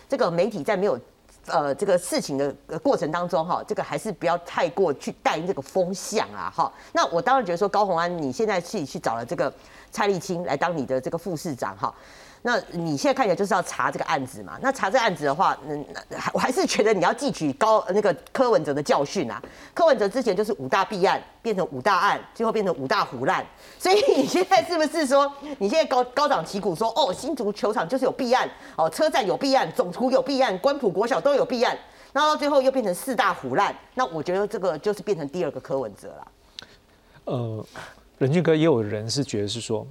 [0.09, 0.96] 这个媒体在没有。
[1.50, 6.72] 呃，这个事情的过程当中，哈，这个还是不要太过去带这个风向啊，哈。
[6.92, 9.52] 那我当然觉得说，高鸿安你现在自己去找了这个
[9.90, 11.94] 蔡立青来当你的这个副市长，哈。
[12.42, 14.57] 那你现在看起来就是要查这个案子嘛？
[14.62, 15.85] 那查这案子的话，嗯，
[16.16, 19.42] 还 我还是觉得你要汲取高那个柯文哲的教训啊。
[19.74, 23.44] 柯文哲之前就是五大弊案变成五大案，最后变成五大胡烂。
[23.79, 31.77] 所以你现在是不是说， 你现在高高涨旗鼓说，哦，新竹球场就是有弊案，哦，车站有弊案，总图有弊案，官埔国小都有弊案，
[32.12, 33.77] 然后到最后又变成四大胡烂。
[33.94, 36.29] 那我觉得这个就是变成第二个柯文哲了。
[37.24, 37.66] 呃，
[38.18, 39.85] 任俊哥也有人是觉得是说。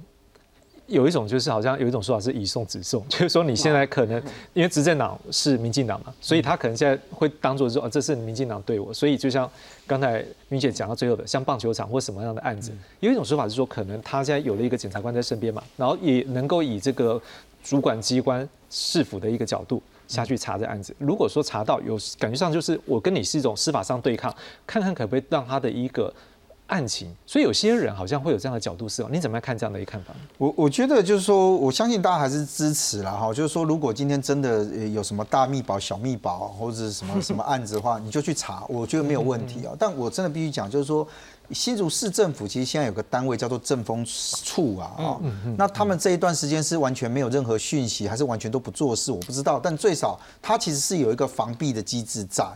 [0.88, 4.20] 有一种就是好像有一种说法是以送直送， 就是说你现在可能
[4.54, 9.48] 因为执政党是民进党嘛，所以他可能现在会当做说，哦，这是民进党对我，所以就像
[9.86, 17.20] 刚才明姐讲到最后的，像棒球场或什么样的案子，有一种说法是说，可能他现在有了一个检察官在身边嘛，然后也能够以这个
[17.62, 24.34] 主管机关市府的一个角度下去查这案子，如果说查到有感觉上就是我跟你是一种司法上对抗，
[24.66, 26.10] 看看可不可以让他的一个。
[26.68, 30.14] 案情，所以有些人好像会有这样的角度思考，你怎么样看这样的一个看法？
[30.36, 33.32] 我我觉得就是说，我相信大家还是支持了哈。
[33.32, 39.72] 就是说，如果今天真的有什么大密保、小密保或者什么 什么案子的话，你就去查，我觉得没有问题啊。
[39.78, 41.08] 但我真的必须讲，就是说，
[41.52, 45.20] 新竹市政府其实现在有个单位叫做政风处啊，啊，
[45.56, 49.58] 那他们这一段时间是完全没有任何讯息，还是完全都不做事，我不知道。
[49.58, 52.46] 但最少他其实是有一个防避的机制在。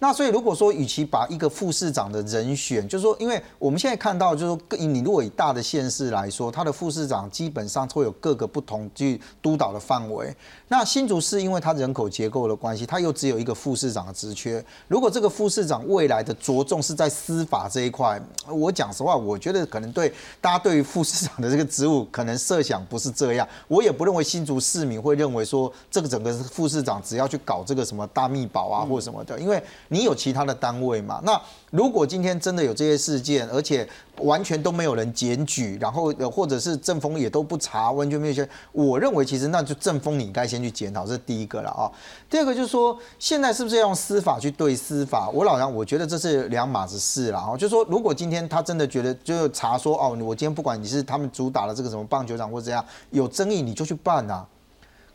[0.00, 10.32] 那所以如果说，与其把一个副市长的人选，就是说，因为我们现在看到，就是说，你如果以大的县市来说，他的副市长基本上会有各个不同去督导的范围。
[10.68, 14.64] 那新竹市因为它人口结构的关系，它又只有一个副市长的职缺。
[14.86, 23.48] 如果这个副市长未来的着重是在司法这一块，我讲实话，我觉得可能对大家对于副市长的这个职务可能设想不是这样。
[23.66, 29.60] 我也不认为新竹市民会认为说，这个整个副市长只要去搞这个什么大密保啊或者什么的，因为。
[29.88, 31.20] 你有其他的单位嘛？
[31.24, 41.90] 那如果今天真的有这些事件，而且完全都没有人检举，然后或者是政风也都不查，完全没有些，我认为其实那就政风你应该先去检讨，这是第一个了啊。
[42.28, 45.28] 第二个就是说，现在是不是要用司法去对司法？
[45.30, 47.56] 我老杨我觉得这是两码子事了啊。
[47.56, 54.44] 就是说，如果今天他真的觉得就查说哦，我今天不管你是他们主打的这个什么棒球场或者怎样有争议，你就去办呐。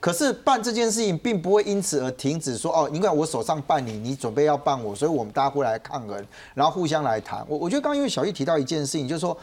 [0.04, 7.42] 可是办这件事情并不会因此而停止，说哦，因为我手上办你，你准备要办我，所以我们大家会来抗衡，然后互相来谈。
[7.48, 9.38] 我我觉得刚刚因为小易提到一件事情，就是说，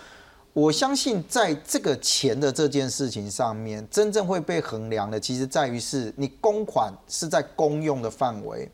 [0.52, 8.70] 我相信在这个钱的这件事情上面，真正会被衡量的，其实在于是你公款是在公用的范围，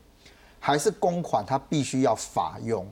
[0.59, 2.85] 还是公款它必须要法用。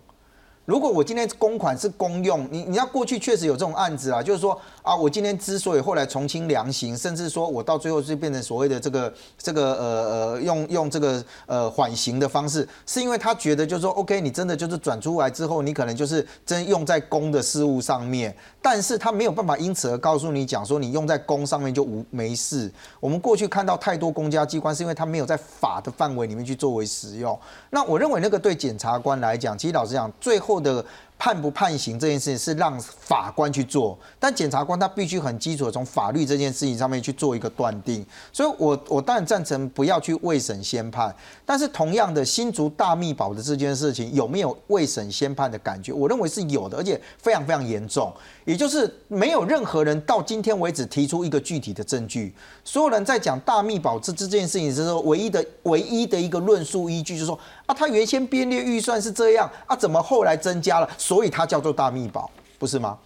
[0.66, 9.86] 如果我今天公款是公用，你你要过去确实有这种案子啊，就是说啊，我今天之所以后来从轻量刑，甚至说我到最后是变成所谓的这个这个呃
[10.34, 22.72] 呃用用这个呃缓刑的方式，是因为他觉得就是说 OK，你真的就是转出来之后，你可能就是真用在公的事务上面，但是他没有办法因此而告诉你讲说你用在公上面就无没事。
[23.00, 27.38] 我们过去看到太多公家机关是因为他没有在法的范围里面去作为使用。
[27.70, 30.55] 那我认为那个对检察官来讲，其实老实讲，最后。
[30.60, 30.86] 的
[31.18, 38.06] 判不判刑这件事情是让法官去做，但检察官他必须很基础的从法律这件事情上面去做一个断定。
[38.32, 41.14] 所以，我我当然赞成不要去未审先判，
[41.46, 45.92] 但是同样的新竹大密保的这件事情有没有未审先判的感觉？
[45.94, 48.14] 我认为是有的，而且非常非常严重。
[48.44, 52.32] 也就是没有任何人到今天为止提出一个具体的证据，
[52.64, 62.98] 所有人在讲大密保这这件事情的时候，唯一的唯一的一个论述依据就是说啊，他原先编列预算是这样啊，怎么后来增加了，所以它叫做大密保，不是吗？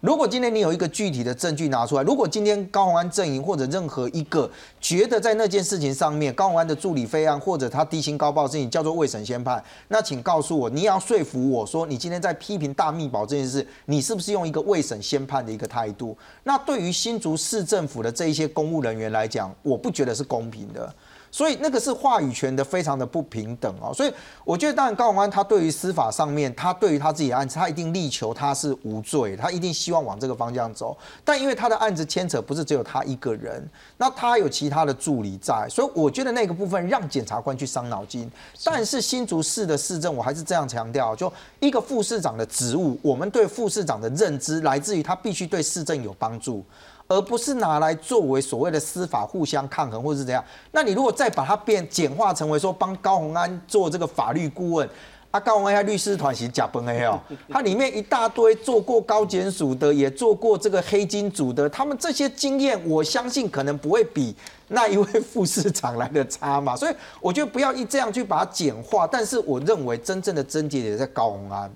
[0.00, 4.48] 如果今天你有一个具体的证据拿出来，如果今天高宏安阵营或者任何一个
[4.80, 16.16] 觉得在那件事情上面高宏安的助理费案或者他低薪高报事情叫做未审先判，那请告诉我，你要说服我说你今天在批评大密保这件事，你是不是用一个未审先判的一个态度？
[16.44, 20.94] 那对于新竹市政府的这一些公务人员来讲，我不觉得是公平的。
[21.30, 24.12] 所以那个是话语权的非常的不平等哦，所以
[24.44, 30.96] 我觉得当然高宏安他对于司法上面，他对于他自己的案子，他一定力求他是无罪，他一定希望往这个方向走。
[31.24, 33.64] 但因为他的案子牵扯不是只有他一个人，
[33.96, 38.30] 那他有其他的助理在，所以我觉得那个部分让检察官去伤脑筋。
[38.64, 46.64] 但是新竹市的市政，我还是这样强调，就一个副市长的职务，我们对副市长的认知来自于他必须对市政有帮助。
[47.10, 50.42] 而不是拿来作为所谓的司法互相抗衡或者是怎样？
[50.70, 54.88] 那你如果再把它变简化成为说帮高鸿安做这个法律顾问，
[55.32, 57.20] 啊，高鸿安律师团是假崩哦，
[57.50, 64.32] 它里面一大堆做过高检署的，也做过这个黑金组的，他们这些经验，我相信可能不会比
[64.68, 66.76] 那一位副市长来的差嘛。
[66.76, 71.68] 所以我觉得不要一这样去把它简化，但是我认为真正的症结也在高鸿安。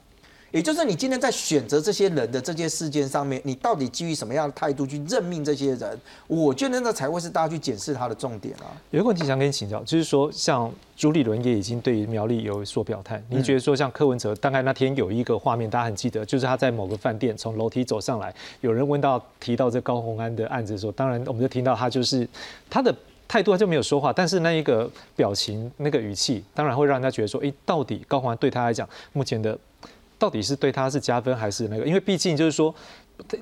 [0.54, 6.00] 也就是你今天在选择这些人的这些事件上面，你到底基于什么样的态度去任命这些人？
[6.28, 8.70] 我觉得那才会是大家去检视他的重点啊。
[8.92, 22.28] 有一个问题想跟你请教，就是说像朱立伦也已经对于苗栗有所表态，你觉得说像柯文哲，大概那天有一个画面大家很记得，就是他在某个饭店从楼梯走上来，有人问到提到这高鸿安的案子的时候，当然我们就听到他就是
[22.70, 22.94] 他的。
[23.26, 29.58] 态度他就没有说话，但是那一个表情、那个语气，当然会让人家觉得说，哎，到底高环对他来讲，目前的
[30.18, 31.86] 到底是对他是加分还是那个？
[31.86, 32.74] 因为毕竟就是说，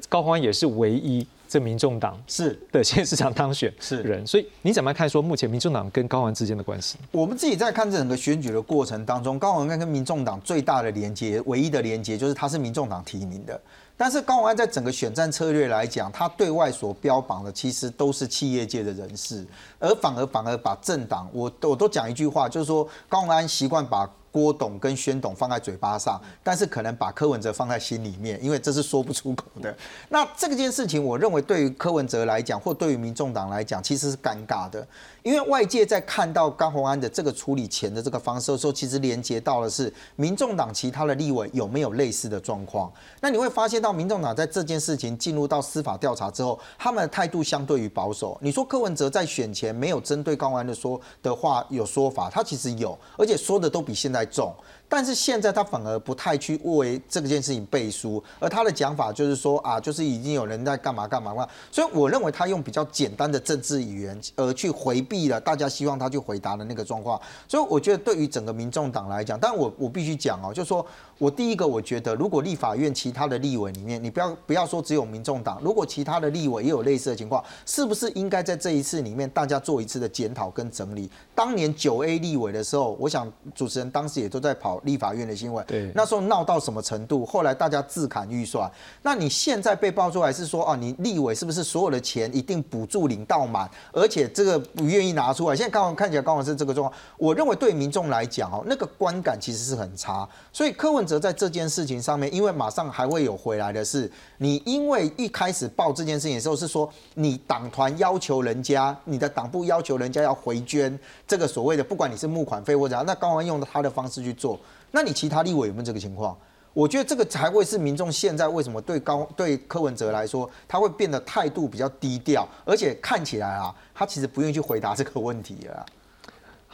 [0.09, 6.97] 高欢也是唯一这民众党是的县市长当选是人，所以你怎么看说目前民众党跟高欢之间的关系？
[7.11, 13.61] 我们自己在看整个选举的过程当中，高欢跟跟民众党最大的连接、唯一的连接就是他是民众党提名的。
[13.96, 19.46] 但是高虹安在整个选战策略来讲，他对外所标榜的其实都是企业界的人士，
[19.79, 24.11] 而反而反而把政党，我我都讲一句话，就是说高虹安习惯把。
[24.33, 29.77] 郭董跟宣董放在嘴巴上，但是可能把柯文哲放在心里面，因为这是说不出口的。
[30.09, 34.85] 那这件事情，我认为对于柯文哲来讲，或对于民众党来讲，其实是尴尬的。
[35.23, 42.92] 因为外界在看到高鸿安的这个处理钱的这个方式的时候，其实连接到的是民众党其他的立委有没有类似的状况。
[43.20, 48.37] 那你会发现到民众党在这件事情进入到司法调查之后，他们的态度相对于保守。
[48.40, 54.27] 你说柯文哲在选前没有针对高宏安的说的话有说法，他其实有，而且说的都比现在。
[54.33, 54.50] 重，
[54.93, 67.19] 但是现在他反而不太去为这件事情背书，而他的讲法就是说啊，就是已经有人在干嘛干嘛嘛，所以我认为他用比较简单的政治语言而去回避了大家希望他去回答的那个状况，
[67.49, 70.85] 所以我觉得对于整个民众党来讲，但我我必须讲哦，就是说
[71.17, 81.11] 我第一个我觉得，如果立法院其他的立委里面，你不要不要说只有民众党，如果其他的立委也有类似的情况，是不是应该在这一次里面大家做一次的检讨跟整理？
[81.35, 87.25] 当年九 A 立委的时候，我想主持人当时也都在跑立法院的新闻，对，那时候闹到什么程度？
[87.25, 88.71] 后来大家自砍预算。
[89.03, 95.57] 那你现在被爆出来是说，啊，你立委是不是所有的钱一定补助领到满，而且这个不愿意拿出来？
[95.57, 97.01] 现在刚好看起来刚好是这个状况。
[97.19, 100.29] 我认为对民众来讲，哦，那个观感其实是很差。
[100.53, 110.99] 所以柯文哲在这件事情上面，因为马上还会有回来的是，你因为一开始报这件事情的时候是说，你党团要求人家，你的党部要求人家要回捐。
[111.27, 114.59] 这个所谓的，不管你是募款费或者那高安用他的方式去做，
[114.93, 116.38] 那你其他立委有没有这个情况？
[116.75, 125.85] 我觉得这个才会是民众现在为什么对高对柯文哲来说，他会变得态度比较低调，而且看起来啊，他其实不愿意去回答这个问题了。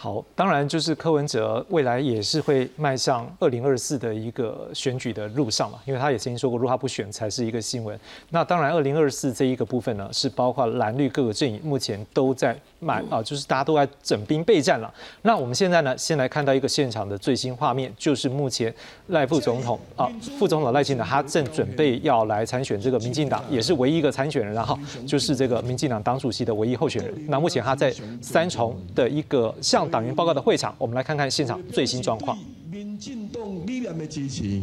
[0.01, 7.99] 好，当然就是柯文哲未来也是会迈向二零二四的一个选举的路上嘛，因为他也曾经说过，如果他不选才是一个新闻。
[8.31, 14.89] 那当然，二零二四这一个部分呢，是包括蓝绿各个阵营目前都在满啊，就是大家都在整兵备战了。
[15.23, 18.73] 那我们现在呢，先来看到一个现场的最新画面，就是目前
[19.09, 27.13] 赖副总统啊，副总统赖清德他正准备要来参选这个民进党，也是唯一一个参选人，然后就是这个民进党党主席的唯一候选人。
[27.27, 27.93] 那目前他在
[28.23, 29.53] 三重的一个
[29.89, 32.37] 党员报告的会场，我们来看看现场最新状况。
[32.71, 34.61] 民进党理念的支持，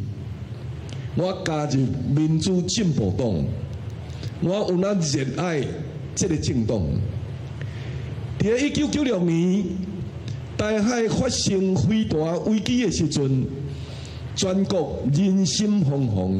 [1.15, 3.43] 我加入民主进步党，
[4.41, 5.63] 我有那热爱
[6.13, 6.82] 这个政党。
[8.38, 9.63] 在一九九六年
[10.55, 13.45] 大海发生非大危机的时阵，
[14.36, 16.39] 全国人心惶惶。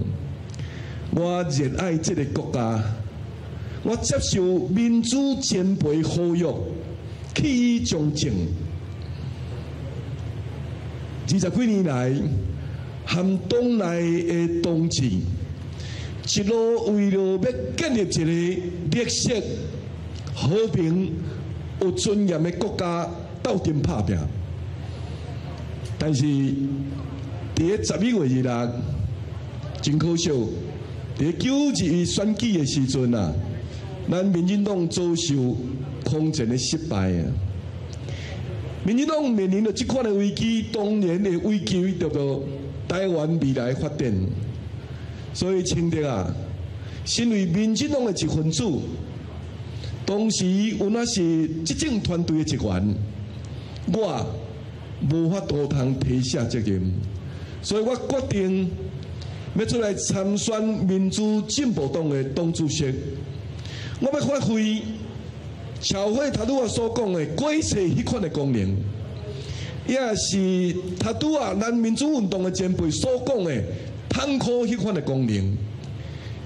[1.12, 2.84] 我热爱这个国家，
[3.84, 6.46] 我接受民主前辈呼吁，
[7.34, 8.32] 弃义忠正。
[11.28, 12.12] 二十几年来，
[13.04, 18.24] 含党内的同志一路为了要建立一个
[18.92, 19.34] 绿色、
[20.34, 21.14] 和平、
[21.82, 23.10] 有尊严的国家
[23.42, 24.16] 斗阵打拼。
[25.98, 26.24] 但是，
[27.56, 28.70] 在十一月二日，
[29.82, 30.30] 真可惜，
[31.18, 33.34] 在九二选举的时阵啊，
[34.12, 35.58] 咱民进党遭受
[36.04, 37.26] 空前的失败啊。
[38.86, 42.44] 民进党面临着即款的危机，当年的危机叫做
[42.88, 44.14] 台湾未来发展。
[45.34, 46.32] 所以，清德啊，
[47.04, 48.64] 身为民进党的一份子，
[50.06, 50.46] 当时
[50.80, 52.96] 有那是执政团队的一员，
[53.92, 54.26] 我
[55.12, 56.94] 无法度通推卸责任，
[57.64, 58.70] 所以我决定
[59.56, 62.94] 要出来参选民主进步党的党主席。
[64.00, 64.84] 我要发挥。
[65.86, 68.76] 小慧他拄啊所讲的改写迄款的功能，
[69.88, 73.64] 也是他拄啊咱民主运动的前辈所讲的
[74.10, 75.56] 探考迄款的功能。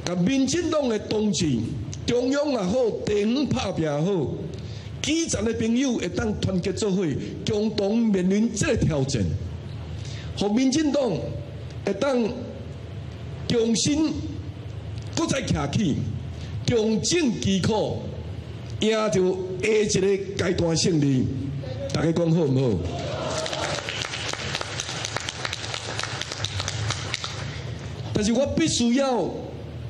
[0.03, 1.57] 甲民进党的同志，
[2.05, 4.27] 中央也好，地方拍拼也好，
[5.01, 7.05] 基层的朋友会当团结做伙，
[7.47, 9.23] 共同面临这个挑战。
[10.37, 11.01] 和民进党
[11.85, 12.21] 会当
[13.47, 14.11] 重新
[15.15, 15.95] 搁再站起，
[16.65, 17.99] 重整基础，
[18.81, 21.27] 赢就下一个阶段胜利。
[21.93, 22.77] 大家讲好唔好？
[28.13, 29.29] 但是我必须要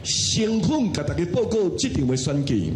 [0.03, 2.73] 诚恳甲大家报告，这场的选举，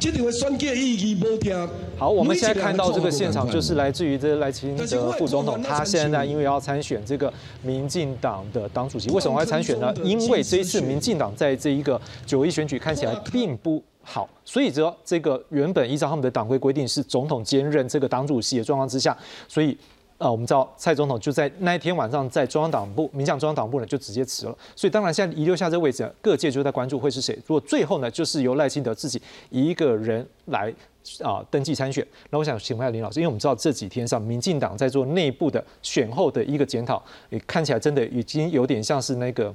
[0.00, 1.68] 这场的选举意义无听。
[1.98, 7.32] 好，我们现在看到这个现场，就是来自于这赖清德副总统，他现在因为要参选这个
[7.62, 9.94] 民进党的党主席，为什么要参选呢？
[10.02, 19.76] 因为这一次民进党在这一个九一选举看起来并不好，所以这这个原本依照他们的党规规定是总统兼任这个党主席的状况之下，所以。
[20.18, 27.38] 呃，我们知道蔡总统就在那一天晚上在中央党部、民进中央党部呢就直接辞了，所以当然现在遗留下这位置，各界就在关注会是谁。
[27.46, 30.74] 如果最后呢，就是由赖清德自己一个人来
[31.22, 37.00] 啊登记参选，那我想请问一下林老师，因为我们知道这几天上民进党在做内部的选后的一个检讨，
[37.30, 39.54] 也看起来真的已经有点像是那个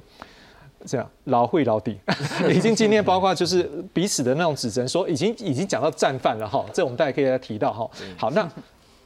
[0.84, 1.98] 这样老会老底，
[2.48, 3.62] 已经今天包括就是
[3.92, 7.90] 彼此的那种指针，说已经已经讲到战犯了哈，这我们大家可以来提到哈。
[8.16, 8.48] 好，那。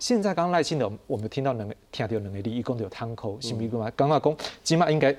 [0.00, 3.90] 现在刚刚赖清德，我们听到两个听到两个利益，共有汤口，是不是嘛？
[3.96, 5.12] 刚刚讲，起码应该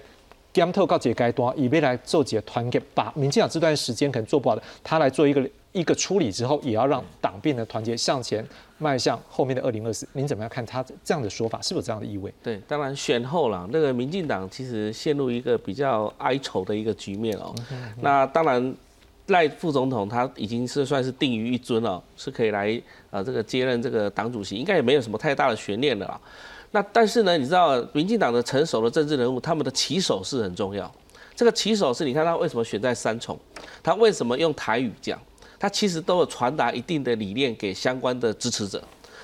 [0.54, 5.42] 检讨到这阶段，以未来做几个团结，把民进党这段时间可能做不好的，他来做一个
[5.72, 8.46] 一个处理之后，也要让党变得团结，向前
[8.78, 10.08] 迈向后面的二零二四。
[10.14, 12.34] 您怎么样看他这样的说法，是不是这样的意味？
[12.44, 17.54] 对，当然选后了，那个民进党其实陷入一个比较哀愁的一个局面哦。
[18.02, 18.76] 那当然。
[19.28, 26.20] 赖副总统他已经是算是定于一尊了，是可以来呃这个接任这个党主席，应该也没有什么太大的悬念了。
[26.72, 30.92] 那但是呢，你知道民进党的成熟的政治人物，他们的起手是很重要。
[31.36, 33.38] 这个起手是，你看他为什么选在三重，
[33.84, 35.20] 他为什么用台语讲，
[35.60, 38.82] 他其实都有传达一定的理念给相关的支持者。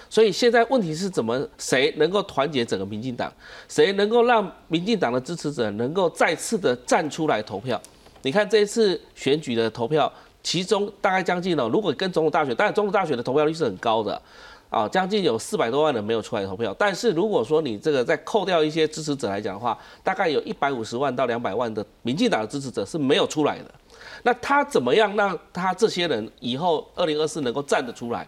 [0.08, 3.32] 所以现在问题是怎么谁能够团结整个民进党，
[3.68, 7.82] 谁能够让民进党的支持者能够再次的站出来投票？
[8.22, 10.12] 你看这一次选举的投票，
[10.44, 14.22] 其中大概将近了，如果跟总统大选，当然总统大选的投票率是很高的，
[14.70, 16.74] 啊，将近有四百多万人没有出来投票。
[16.78, 23.72] 但是如果说你这个再扣掉一些支持者来讲的话，大概有一百五十万到两百万的民进党的支持者是没有出来的。
[24.28, 28.28] 那他怎么样让他这些人以后二零二四能够站得出来，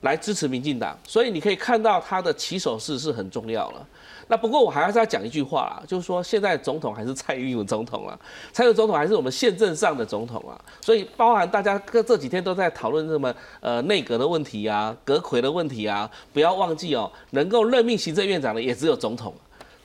[0.00, 0.98] 来支持民进党？
[1.06, 3.86] 所以你可以看到他的起手式是很重要了。
[4.28, 8.18] 那不过我还是要讲一句话啦，就是说现在总统还是蔡英文总统啊，
[8.54, 19.34] 蔡英文总统还是我们宪政上的总统啊，所以包含大家这这几天都在讨论什么呃内阁的问题啊、阁魁的问题啊，不要忘记哦，能够任命行政院长的也只有总统。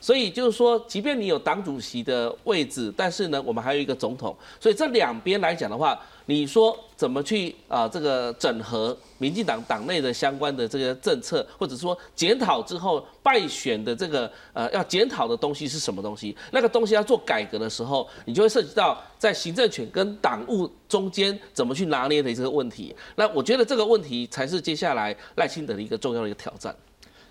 [0.00, 4.36] 所以就是说，即便你有党主席的位置，但是呢，我们还有一个总统。
[4.60, 7.88] 所以这两边来讲的话，你说怎么去啊？
[7.88, 16.36] 这个整合民进党党内的相关的这个政策，或者说检讨之后败选的这个呃要检讨的东西是什么东西？
[16.52, 22.94] 那个东西要做改革的时候，你就会涉及到在行政权跟党务中间怎么去拿捏的这个问题。
[23.16, 26.72] 那我觉得这个问题才是接下来赖清德的一个重要的一个挑战。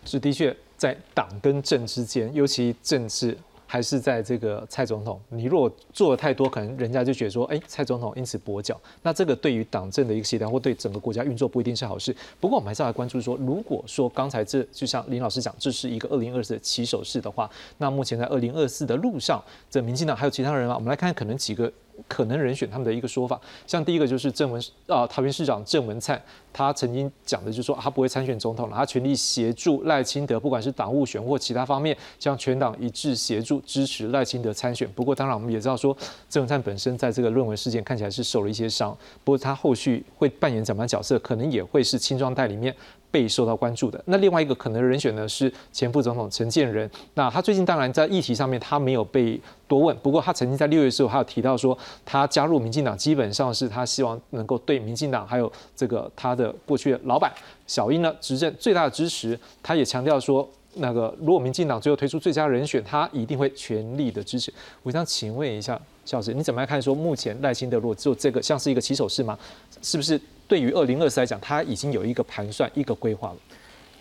[0.04, 0.56] 是的确。
[0.78, 12.16] 在党跟政之间，尤其政治还是在这个蔡总统，你如果做的太多，可能人家就觉得说，哎，蔡总统因此跛脚，那这个对于党政的一个协调，或对整个国家运作不一定是好事。
[12.40, 20.76] 不过我们还是要来关注说，如果说刚才这就像林老师讲，这是一个二零二四的起手式的话，那目前在二零二四的路上，这民进党还有其他人吗？
[20.76, 21.72] 我们来看看，可能几个。
[22.08, 26.22] 可能人选他们的一个说法，像第一个就是郑文啊，桃园市长郑文灿，
[26.52, 34.88] 他曾经讲的就是说他不会参选总统了，他全力协助赖清德，不管是党务选或其他方面，向全党一致协助支持赖清德参选。
[34.94, 35.96] 不过当然我们也知道说，
[36.30, 42.76] 郑文灿本身在这个论文事件看起来是受了一些伤，不过他后续会扮演怎么样角色，可能也会是青壮代里面。
[43.10, 46.90] 被受到关注的那另外一个可能人选呢是前副总统陈建仁。
[47.14, 57.32] 那他最近当然在议题上面他没有被多问，不过他曾经在六月的时候还有提到说，他加入民进党基本上是他希望能够对民进党还有这个他的过去的老板
[57.66, 59.40] 小英呢执政最大的支持。
[59.64, 64.54] 他也强调说，那个如果民进党最后推出最佳人选，他一定会全力的支持。
[64.84, 69.38] 我想请问一下肖老师，你怎么看说目前赖清德如果做这个像是一个起手式吗？
[69.82, 70.20] 是不是？
[70.48, 73.36] 对于二零二四来讲，他已经有一个盘算、一个规划了。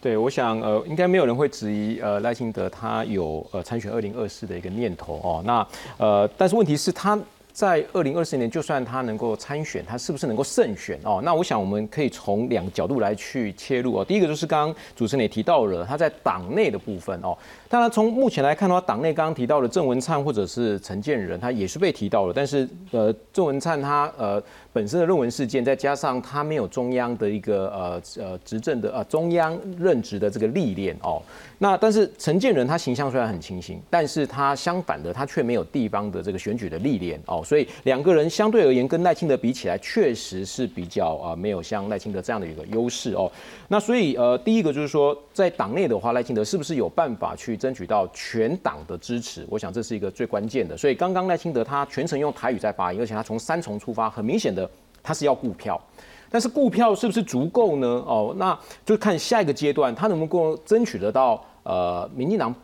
[0.01, 5.43] 对，我想呃，应该没有人会质疑呃赖清德他有呃参选二零二四的一个念头哦。
[5.45, 5.67] 那
[5.99, 7.19] 呃，但是问题是，他
[7.53, 11.21] 在二零二四年，就算他能够参选，他是不是能够胜选哦？
[11.25, 14.05] 那我想我们可以从两个角度来去切入哦。
[14.05, 17.37] 第一个就是刚刚主持人也提到了，他在党内的部分哦。
[17.69, 22.33] 当然从目前来看的话，党内刚刚提到的郑文灿或者是陈建仁，他也是被提到了。
[22.35, 24.43] 但是呃，郑文灿他呃
[24.73, 31.21] 本身的论文事件，再加上他没有中央的一个呃呃执政的呃中央任职的这个历练哦。
[31.59, 37.43] 那但是陈建仁他形象虽然很清新，但是他相反的他却没有地方的这个选举的历练哦。
[37.45, 43.31] 所以两个人相对而言跟赖清德比起来，确实是比较啊没有像赖清德这样的一个优势哦。
[43.69, 49.47] 那所以呃第一个就是说，在党内的话，赖清德是不是有办法去争取到全党的支持？
[49.49, 50.77] 我想这是一个最关键的。
[50.77, 54.69] 所以刚刚赖清德他全程用台语在发言，而且他从三重出发，很明显的
[55.03, 55.81] 他是要顾票。
[56.29, 57.87] 但是顾票是不是足够呢？
[57.87, 62.55] 哦，那就看下一个阶段他能不能够争取得到呃民进党。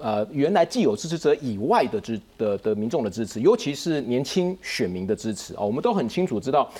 [0.00, 6.70] 呃，原来既有支持者以外的支的的民众的支持，尤其是年轻选民的支持哦，我们都很清楚知道，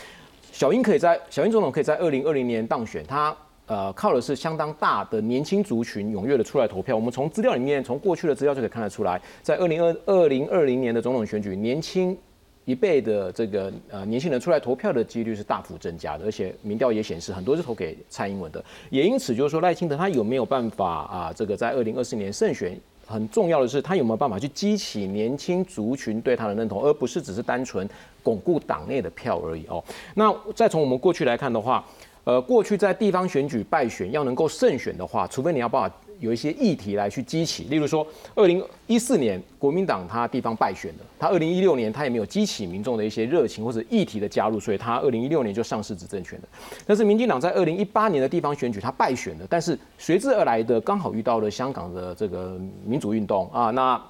[0.52, 3.36] 小英可以在小英总统可以在二零二零年当选，他
[3.68, 6.96] 呃靠的是相当大的年轻族群踊跃的出来投票。
[6.96, 12.18] 我们从资料里面，从过去的资料就可以看得出来，在二零二二零二零年的总统选举，年轻
[12.64, 22.78] 一辈的这个呃年轻人出来投票的几率是大幅增加的，而且民调也显示很多是投给蔡英文的，也因此就是说赖清德他有没有办法啊，这个在二零二四年胜选？
[23.06, 27.88] 很重要的是，他有没有办法去激起年轻族群对他的认同，而不是只是单纯
[28.22, 29.82] 巩固党内的票而已哦。
[30.14, 31.82] 那再从我们过去来看的话，
[32.24, 35.90] 呃，过去在地方选举败选要能够胜选的话，除非你要把
[36.20, 46.48] 有一些议题来去激起，例如说，二零一四年国民党他地方败选了，他二零一六年他也没有激起民众的一些热情或者议题的加入，所以他二零一六年就上市执政权了。
[46.86, 54.00] 但是民进党在二零一八年的地方选举他败选了，但是随之而来的刚好遇到了香港的这个民主运动啊，那。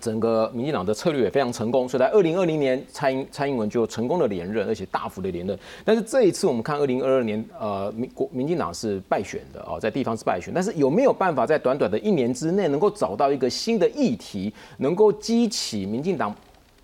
[0.00, 5.58] 整个民进党的策略也非常成功，所以在二零二零年，蔡英蔡英文就成功的连任，而且大幅的连任。
[5.84, 10.52] 但是这一次我们看二零二二年，呃，民国民进党是败选的哦，在地方是败选。
[10.52, 16.34] 但是有没有办法在短短的一年之内，能够找到一个新的议题，能够激起民进党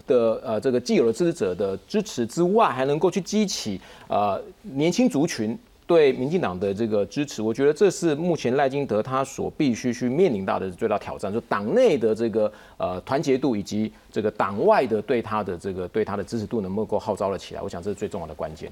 [0.07, 5.59] 的呃这个既有的支持者的支持之外，还能够去激起呃年轻族群？
[5.91, 18.71] 对民进党的这个支持，我觉得这是目前赖金德他所必须去面临到的最大挑战，就党内的这个呃团结度以及这个党外的对他的这个对他的支持度能不能够号召了起来，我想这是最重要的关键。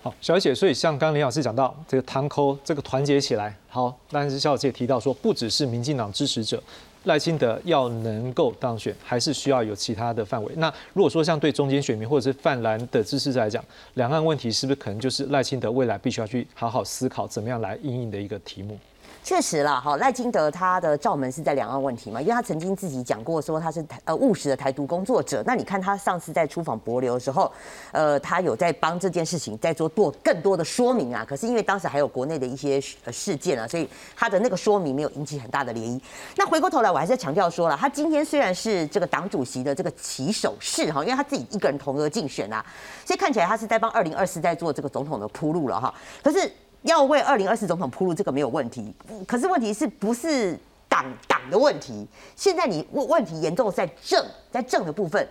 [0.00, 6.62] 好，小姐，所以像刚刚林老师讲到这个堂口这个团结起来，好，但是小姐提到说不只是民进党支持者。
[7.04, 10.52] 赖清德要能够当选，还是需要有其他的范围。
[10.56, 18.78] 那如果说像对中间选民或者是泛蓝的支持者来讲，两岸问题是不是可能就是赖清德未来必须要去好好思考怎么样来应应的一个题目？
[19.22, 25.42] 确实啦，哈，赖金德他的罩门是在两岸问题嘛，因为他曾经自己讲过说他是台呃务实的台独工作者。
[25.46, 27.52] 那你看他上次在出访博流的时候，
[27.92, 31.24] 呃，他有在帮这件事情在做多更多的说明啊。
[31.28, 36.00] 可是因为当时还有国内的一些事件啊，所以他的那个说明没有引起很大的涟漪。
[36.36, 42.64] 那回过头来，我还是强调说了，他今天虽然是这个党主席的这个起手式哈，因为他自己一个人同额竞选啊，
[43.04, 45.94] 所以看起来他是在帮二零二四在做这个总统的铺路了哈。
[46.22, 46.50] 可是。
[46.82, 48.94] 要为二零二四总统铺路，这个没有问题。
[49.26, 50.58] 可是问题是不是
[50.88, 52.06] 党党的问题？
[52.36, 55.28] 现在你问问题严重在政，在政的部分。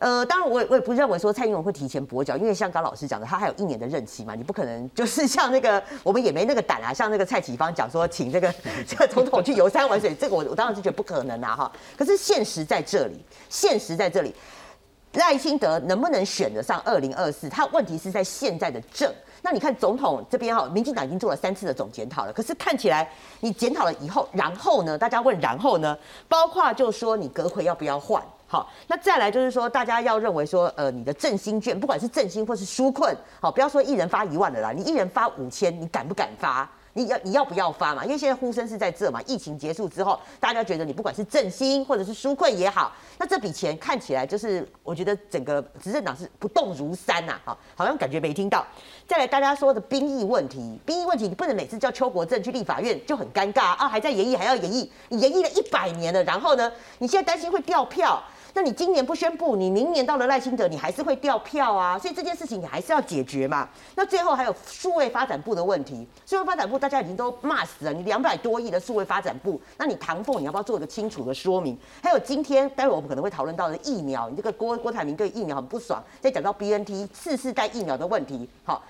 [0.00, 8.54] 呃，当然我我也不认为说蔡英文会提前跛脚，因为像刚老师讲的，他还有一年的任期嘛，你不可能就是像那个我们也没那个胆啊，像那个蔡启芳讲说请这个
[8.86, 11.72] 这个总统去游山玩水，这个我我当然是觉得不可能啊哈。
[11.96, 14.32] 可是现实在这里，现实在这里，
[15.14, 17.48] 赖清德能不能选得上二零二四？
[17.48, 19.12] 他问题是在现在的政。
[19.42, 23.08] 那你看总统这边哈，民进党已经做了三次的总检讨了，可是看起来
[23.40, 24.98] 你检讨了以后，然后呢？
[24.98, 25.96] 大家问然后呢？
[26.28, 28.22] 包括就说你阁揆要不要换？
[28.46, 36.68] 好，那再来就是说，大家要认为说，呃，你的振兴券，不管是振兴或是纾困，好，不要说一人发一万的啦，你一人发五千，你敢不敢发？
[36.98, 38.04] 你要你要不要发嘛？
[38.04, 39.22] 因为现在呼声是在这嘛。
[39.24, 48.66] 疫情结束之后，大家觉得你不管是振兴或者是纾困也好，那这笔钱看起来就是，我觉得整个执政党是不动如山呐，好，好像感觉没听到。
[49.06, 58.20] 再来，大家说的兵役问题，兵役问题你不能每次叫邱国正去立法院就很尴尬啊，还在演绎还要演绎，你演绎了一百年了，然后呢，你现在担心会掉票。
[58.54, 63.68] 那你今年不宣布，你明年到了赖清德，你还是会掉票啊，所以这件事情你还是要解决嘛。
[63.94, 71.78] 那最后还有数位发展部的问题，数位发展部大家已经都骂死了，你两百多亿的数位发展部，那你唐凤你要不要做一个清楚的说明？
[72.02, 78.82] 还有今天待会我们可能会讨论到的疫苗，你这个郭郭台铭对疫苗很不爽，再讲到 B N T 次世代疫苗的问题，好，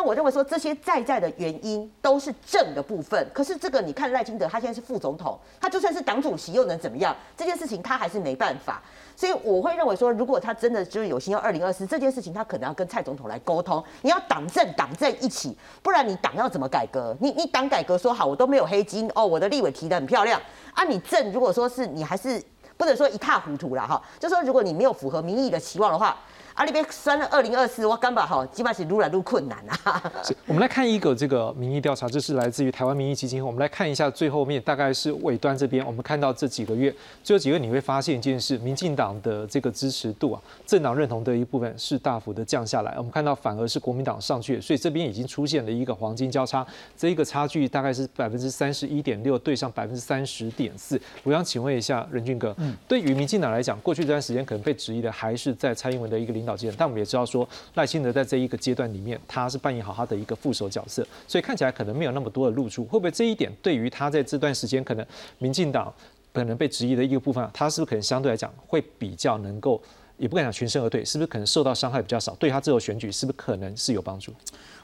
[0.00, 0.10] 那。
[0.10, 3.24] 我认为说这些在在的原因都是正的部分。
[3.32, 7.14] 可是这个你看赖清德，他现在是副总统，他就算是党主席又能怎么样？
[7.36, 8.82] 这件事情他还是没办法。
[9.14, 13.84] 所以我会认为说，如果他真的就是有心要二零二四这件事情，他可能要跟蔡总统来沟通。
[14.02, 17.14] 你要党政党政一起，不然你党要怎么改革？
[17.20, 20.40] 你你党改革说好，我都没有黑金哦，我的立委提的很漂亮
[20.72, 20.82] 啊。
[20.82, 22.42] 你政如果说是你还是
[22.78, 26.16] 不能说一塌糊涂了哈，就说如果你没有符合民意的期望的话。
[26.60, 30.12] 啊里边算了二零二四，我干吧哈，基本上是越来越困难啊。
[30.46, 33.42] 我们来看一个这个民意调查，这是来自于台湾民意基金。
[33.42, 36.94] 我们来看一下最后面，大概是尾端这边，我们看到这几个月，
[37.24, 42.94] 最后几个月你会发现一件事，民进党的这个支持度啊，政党认同的一部分是大幅的降下来。
[42.98, 51.00] 我们看到反而是国民党上去，所以这边已经出现了一个黄金交叉，这一个差距大概是百分之三十一点六对上百分之三十点四。
[51.22, 57.20] 我想请问一下任俊哥，嗯对于民进党来讲，过去这段时间可能被质疑的还是在蔡英文的一个领导但我们也知道。
[57.30, 62.82] 说赖清德在这一个阶段里面，他是扮演好他的一个副手角色，所以看起来可能没有那么多的露出。
[62.86, 65.06] 会不会这一点对于他在这段时间可能
[65.38, 65.92] 民进党
[66.32, 69.80] 可能被质疑的一个部分，他是不是可能相对来讲会比较能够，
[70.16, 72.34] 也不敢讲全身而退，是不是可能受到伤害比较少？
[72.34, 74.32] 对他这后选举是不是可能是有帮助？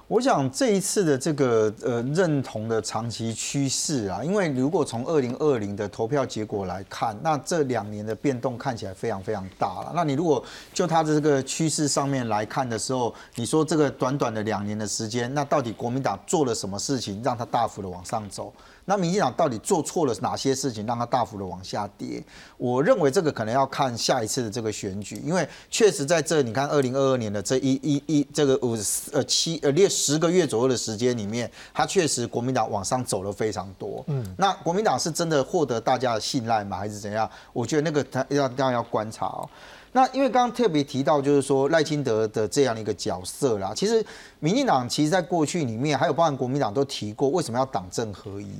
[0.09, 9.92] 我想这一次的这个呃认同的长期趋势啊，因为如果从二零二零的投票结果来看，那这两年的变动看起来非常非常大了。
[9.96, 10.40] 那你如果
[10.72, 18.52] 就它的这个趋势上面来看的时候，你说这个短短的两年的时间，那到底国民党做了什么事情让它大幅的往上走？
[18.87, 22.22] 那民进党到底做错了哪些事情，让它大幅的往下跌？
[22.57, 28.78] 我认为这个可能要看下一次的这个选举，因为确实在这你看二零二二年的这一一一这个五
[29.12, 34.03] 呃七呃列十个月左右的时间里面，它确实国民党往上走了非常多。
[34.07, 36.78] 嗯，那国民党是真的获得大家的信赖吗？
[36.78, 37.28] 还是怎样？
[37.53, 39.49] 我觉得那个他要当然要观察哦。
[39.93, 44.05] 那因为刚刚特别提到，就是说赖清德的这样的一个角色啦，其实
[44.41, 48.51] 民进党其实在过去里面，还有包含国民党都提过，为什么要党政合一？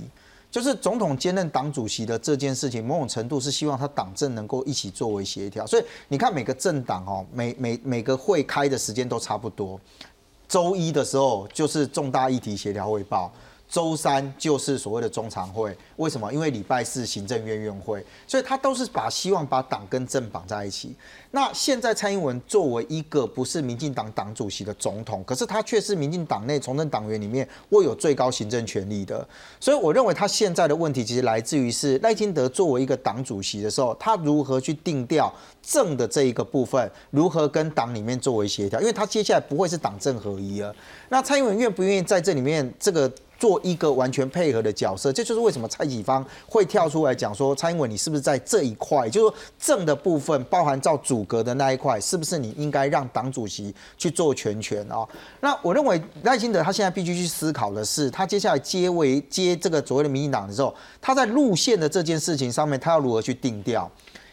[0.51, 5.67] 就是总统兼任党主席的这件事情，某种程度是希望他党政能够一起作为协调。
[5.67, 9.79] 所以你看每个政党哦，每每每个会开的时间都差不多，
[10.49, 13.31] 周一的时候就是重大议题协调汇报。
[13.69, 16.33] 周三就是所谓的中常会，为什么？
[16.33, 20.95] 因为礼拜四行政院院会，所以他都是把希望把党跟政绑在一起。
[21.33, 29.27] 那现在蔡英文作为一个不是民进党党主席的总统，可是他却是民进党内从政党员里面握有最高行政权力的，
[29.61, 40.75] 所以我认为他现在的问题其实来自于是赖清德作为一个党主席的时候，他如何去定调政的这一个部分，如何跟党里面作为协调，因为他接下来不会是党政合一了。
[41.09, 43.13] 那蔡英文愿不愿意在这里面这个？
[43.39, 55.07] 做一个完全配合的角色，这就是为什么蔡启芳会跳出来讲说，蔡英文你是不是在这一块，就是说正的部分，包含照主格的那一块，是不是你应该让党主席去做全权啊？
[55.41, 63.91] 那我认为赖清德他现在必须去思考的是，他接下来接为接这个所谓的民进党的时候，他在路线的这件事情上面，他要如何去定调？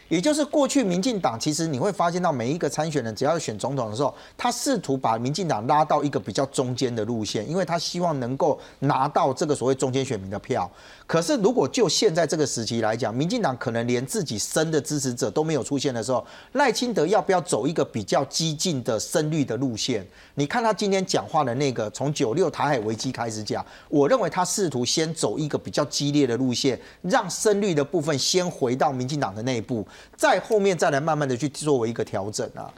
[0.08, 10.70] 也就是过去民进党，其实你会发现到每一个参选人，只要选总统的时候，他试图把民进党拉到一个比较中间的路线，因为他希望能够拿到这个所谓中间选民的票。
[11.06, 20.04] 可是，如果就现在这个时期来讲，民进党可能连自己生的支持者都没有出现的时候，赖清德要不要走一个比较激进的深绿的路线？
[20.34, 29.86] 你看他今天讲话的那个，从九六台海危机开始讲，我认为他试图先走一个比较激烈的路线，让深绿的部分先回到民进党的内部，
[30.16, 32.72] 再后面再来慢慢的去作为一个调整啊。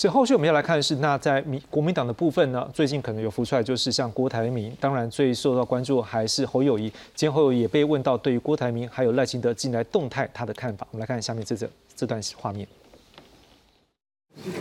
[0.00, 6.84] 所以后续我们要来看的是，那在民国民党的部分呢，最近可能有浮出来，就是像郭台铭，当然最受到关注还是侯友谊。
[7.14, 10.86] 今天侯友也被问到对于郭台铭还有赖清德近来动态他的看法。
[10.90, 12.66] 我们来看下面这这这段画面。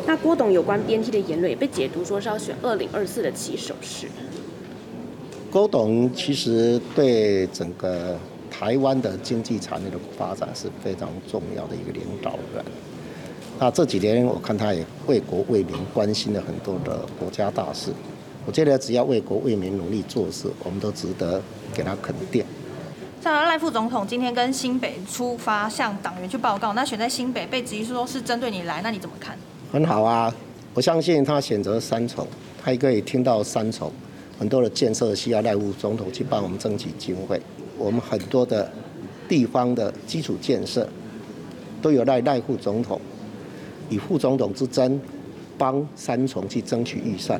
[0.05, 4.07] 那郭董有关 BNT 的言论也被解读说是要选二零二四的起手式。
[5.49, 8.19] 郭董其实对整个
[8.51, 12.65] 台湾的经济产业的发展是非常重要的一个领导人。
[13.61, 17.91] 那这几年我看他也为国为民关心了很多的国家大事，
[18.45, 21.41] 我觉得只要为国为民努力做事，我们都值得
[21.73, 22.41] 给他肯定。
[23.21, 29.37] 像赖副总统今天跟新北出发向党员去报告，那选在新北被质疑说是针对你来，那你怎么看？
[29.73, 30.33] 很好啊，
[30.73, 32.25] 我相信他选择三重，
[32.63, 33.91] 他也可以听到三重
[34.39, 37.41] 很多的建设需要赖副总统去帮我们争取经费，
[37.77, 38.71] 我们很多的
[39.27, 40.87] 地方的基础建设
[41.81, 43.01] 都有赖赖副总统。
[43.89, 44.99] 以副总统之争，
[45.57, 47.39] 帮三重去争取预算，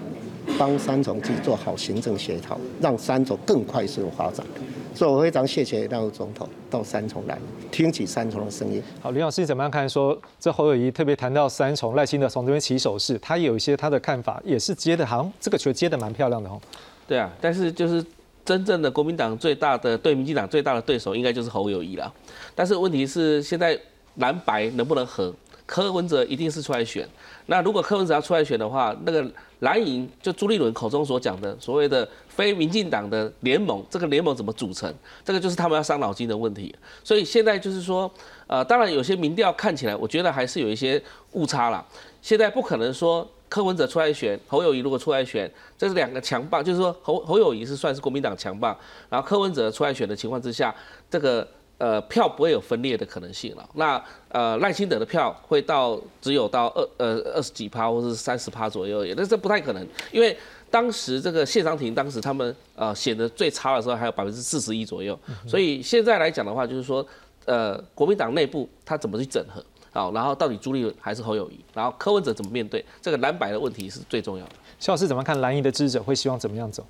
[0.58, 4.46] 帮三重去做好行政协调，让三重更快速的发展。
[4.94, 7.38] 所以我非常谢谢那位总统到三重来，
[7.72, 8.82] 听取三重的声音。
[9.00, 9.88] 好，林老师怎么样看？
[9.88, 16.60] 说这侯友谊特别谈到三重赖清德从这边起手势，他有一些他的看法，也是接的，好像这个球接的蛮漂亮的哦。
[17.08, 18.04] 对啊，但是就是
[18.44, 22.12] 真正的国民党最大的对民进党最大的对手，应该就是侯友谊了。
[22.54, 23.80] 但是问题是现在
[24.16, 25.34] 蓝白能不能合？
[25.70, 27.08] 柯文哲一定是出来选。
[27.46, 29.24] 那如果柯文哲要出来选的话，那个
[29.60, 34.92] 蓝营就朱立伦口中所讲的所谓的非民进党的联盟，这个联盟怎么组成？
[35.24, 36.76] 这个就是他们要伤脑筋的问题。
[37.04, 38.12] 所以现在就是说，
[38.48, 41.00] 呃，当然有些民调看起来，我觉得还是有一些
[41.34, 41.86] 误差了。
[42.20, 48.76] 现在不可能说柯文哲出来选，侯友谊如果出来选，这是两个强棒，就是说侯侯友谊是算是国民党强棒，
[49.08, 50.74] 然后柯文哲出来选的情况之下，
[51.12, 51.48] 这个。
[51.80, 53.68] 呃，票不会有分裂的可能性了。
[53.74, 60.38] 那呃，赖清德的票会到只有到二呃二十几趴或者是三十趴左右，也那这不太可能，因为
[60.70, 65.18] 当时这个谢长廷当时他们呃显得最差的时候还有百分之四十一左右，
[65.48, 67.04] 所以现在来讲的话，就是说
[67.46, 74.52] 呃国民党内部他怎么去整合好，然后到底朱立伦还是侯友谊，然后柯文哲怎么面对这个蓝白的问题是最重要的。
[74.80, 76.86] 肖老师怎么看蓝营的支持者会希望怎么样走？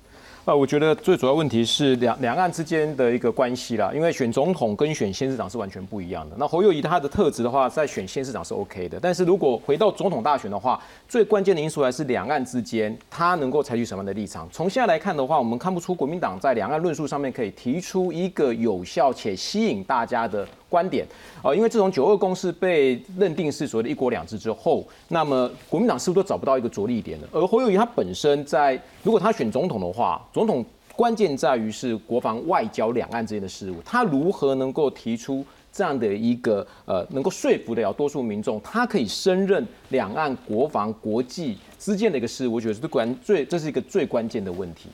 [0.46, 6.36] 啊，我觉得最主要问题是两两岸之间的一个关系啦，因为选总统跟选县市长是完全不一样的。
[6.38, 14.48] 那侯友谊他的特质的话，在选县市长是 OK 的，但是如果回到总统大选的话，最关键的因素还是两岸之间他能够采取什么样的立场。
[14.50, 20.48] 从现在来看的话，我们看不出国民党在两岸论述上面可以提出一个有效且吸引大家的。
[20.70, 21.06] 观点
[21.42, 27.28] 啊，因为自从九二共识被认定是所谓的一国两制之后，那么国民党似乎都找不到一个着力点了。
[27.32, 30.64] 而侯友谊他本身在，如果他选总统的话，总统
[30.94, 44.88] 关键在于是国防、外交、两岸之间的事务，他如何能够提出这样的一个呃，能够说服得了多数民众，他可以胜任两岸国防、国际之间的一个事务，我觉得是关最这是一个最关键的问题。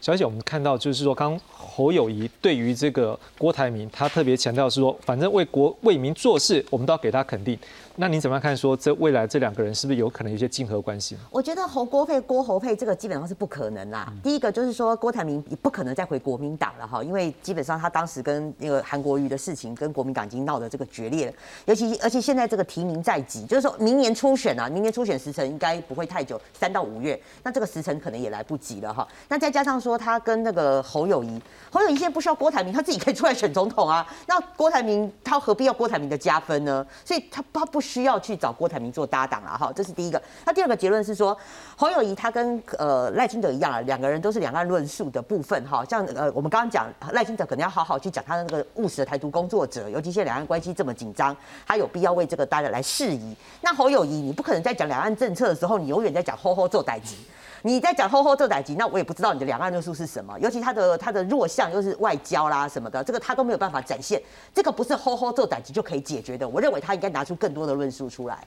[0.00, 1.38] 小姐，我们看到就是说刚。
[1.72, 7.56] 侯友谊对于这个郭台铭，他特别强调是说，反正为国为民做事，我们都要给他肯定。
[7.96, 8.56] 那你怎么样看？
[8.56, 11.16] 说这未来这两个人是不是有可能有些竞合关系？
[11.30, 14.12] 我觉得侯郭配郭侯配这个基本上是不可能啦。
[14.22, 21.32] 第一个就是说郭台铭也不可能再回国民党了哈，因为基本上他当时跟那个韩国瑜的事情跟国民党已经闹得这个决裂了。
[21.66, 29.06] 尤其而且现在这个提名在即，就是说明年初选啊，明年初选时程应该不会太久，三到五月，那这个时程可能也来不及了哈。
[29.28, 34.06] 那再加上说他跟那个侯友谊，侯友谊现在不需要郭台铭，他自己可以出来选总统啊。
[34.26, 36.86] 那郭台铭他何必要郭台铭的加分呢？
[37.04, 40.20] 所以他他不不需要去找郭台铭做搭档了哈，这是第一个。
[40.44, 41.34] 那第二个结论是说，
[41.74, 45.82] 侯友谊他跟呃赖清德一样啊，两个人都是两岸论述的部分哈。
[45.88, 51.34] 像呃我们刚刚讲赖清德可能要好好去讲他的那个务实的台独工作者，尤其现在两岸关系这么紧张，
[51.66, 53.34] 他有必要为这个大家来释疑。
[53.62, 57.16] 那侯友谊你不可能在讲两岸政策的时候，你永远在讲吼吼做代级。
[57.62, 60.38] 你在讲吼吼做代级，那我也不知道你的两岸论述是什么。
[60.40, 64.20] 尤其他的他的弱项又是外交啦什么的，这个他都没有办法展现。
[64.54, 66.48] 这个不是吼吼做代级就可以解决的。
[66.48, 68.42] 我认为他应该拿出更多的论述出来。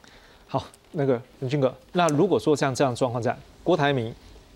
[0.47, 4.13] 好，那个永俊哥，那如果说像这样状况下郭台铭。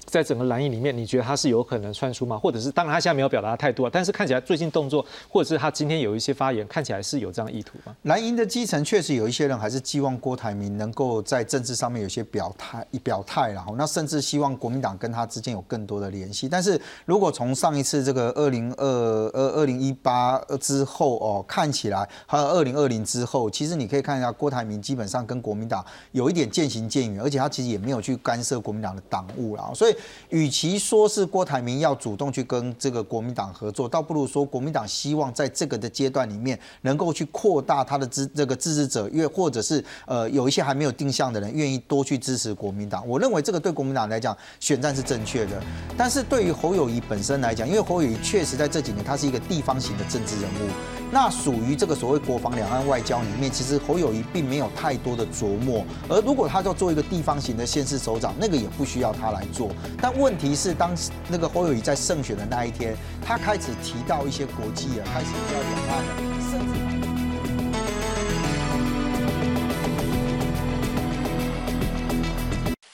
[0.08, 2.38] 在整个蓝营里面，你觉得他是有可能窜出吗？
[2.38, 7.94] 或者是，当然他现在没有表达太多，但是看起来最近动作，或者是他今天有一些发言，看起来是有这样意图吗？
[8.04, 16.48] 蓝营的基层确实有一些人还是寄望郭台铭能够在政治上面有些表态，一表态然后那甚至希望国民党跟他之间有更多的联系。
[16.48, 18.88] 但是如果从上一次这个二零二
[19.34, 29.97] 二二零一八之后哦，看起来还有二零二零之后，其实你可以看一下郭台铭基本上跟国民党有一点渐行渐远，而且他其实也没有去干涉国民党的党务了，所以。
[30.30, 43.08] 与其说是郭台铭要主动去跟这个国民党合作，倒不如说国民党希望在这个的阶段里面能够去扩大他的支这个支持者，越或者是呃有一些还没有定向的人愿意多去支持国民党。
[43.08, 45.62] 我认为这个对国民党来讲选战是正确的，
[45.98, 50.70] 但是对于侯友谊本身来讲，因为侯友谊确实在这几年他是一个地方型的政治人物，
[51.12, 55.86] 那属于这个所谓国防两岸外交里面，其实侯友谊并没有太多的琢磨。
[56.10, 59.70] 而如果他要做一个地方型的县市首长，那个也不需要他来做，
[60.02, 60.38] 但问。
[60.38, 60.96] 题是，当
[61.28, 66.06] 那个侯友谊在胜选的那一天，他开始提到一些国际啊，开始要两岸。
[66.52, 66.87] 甚至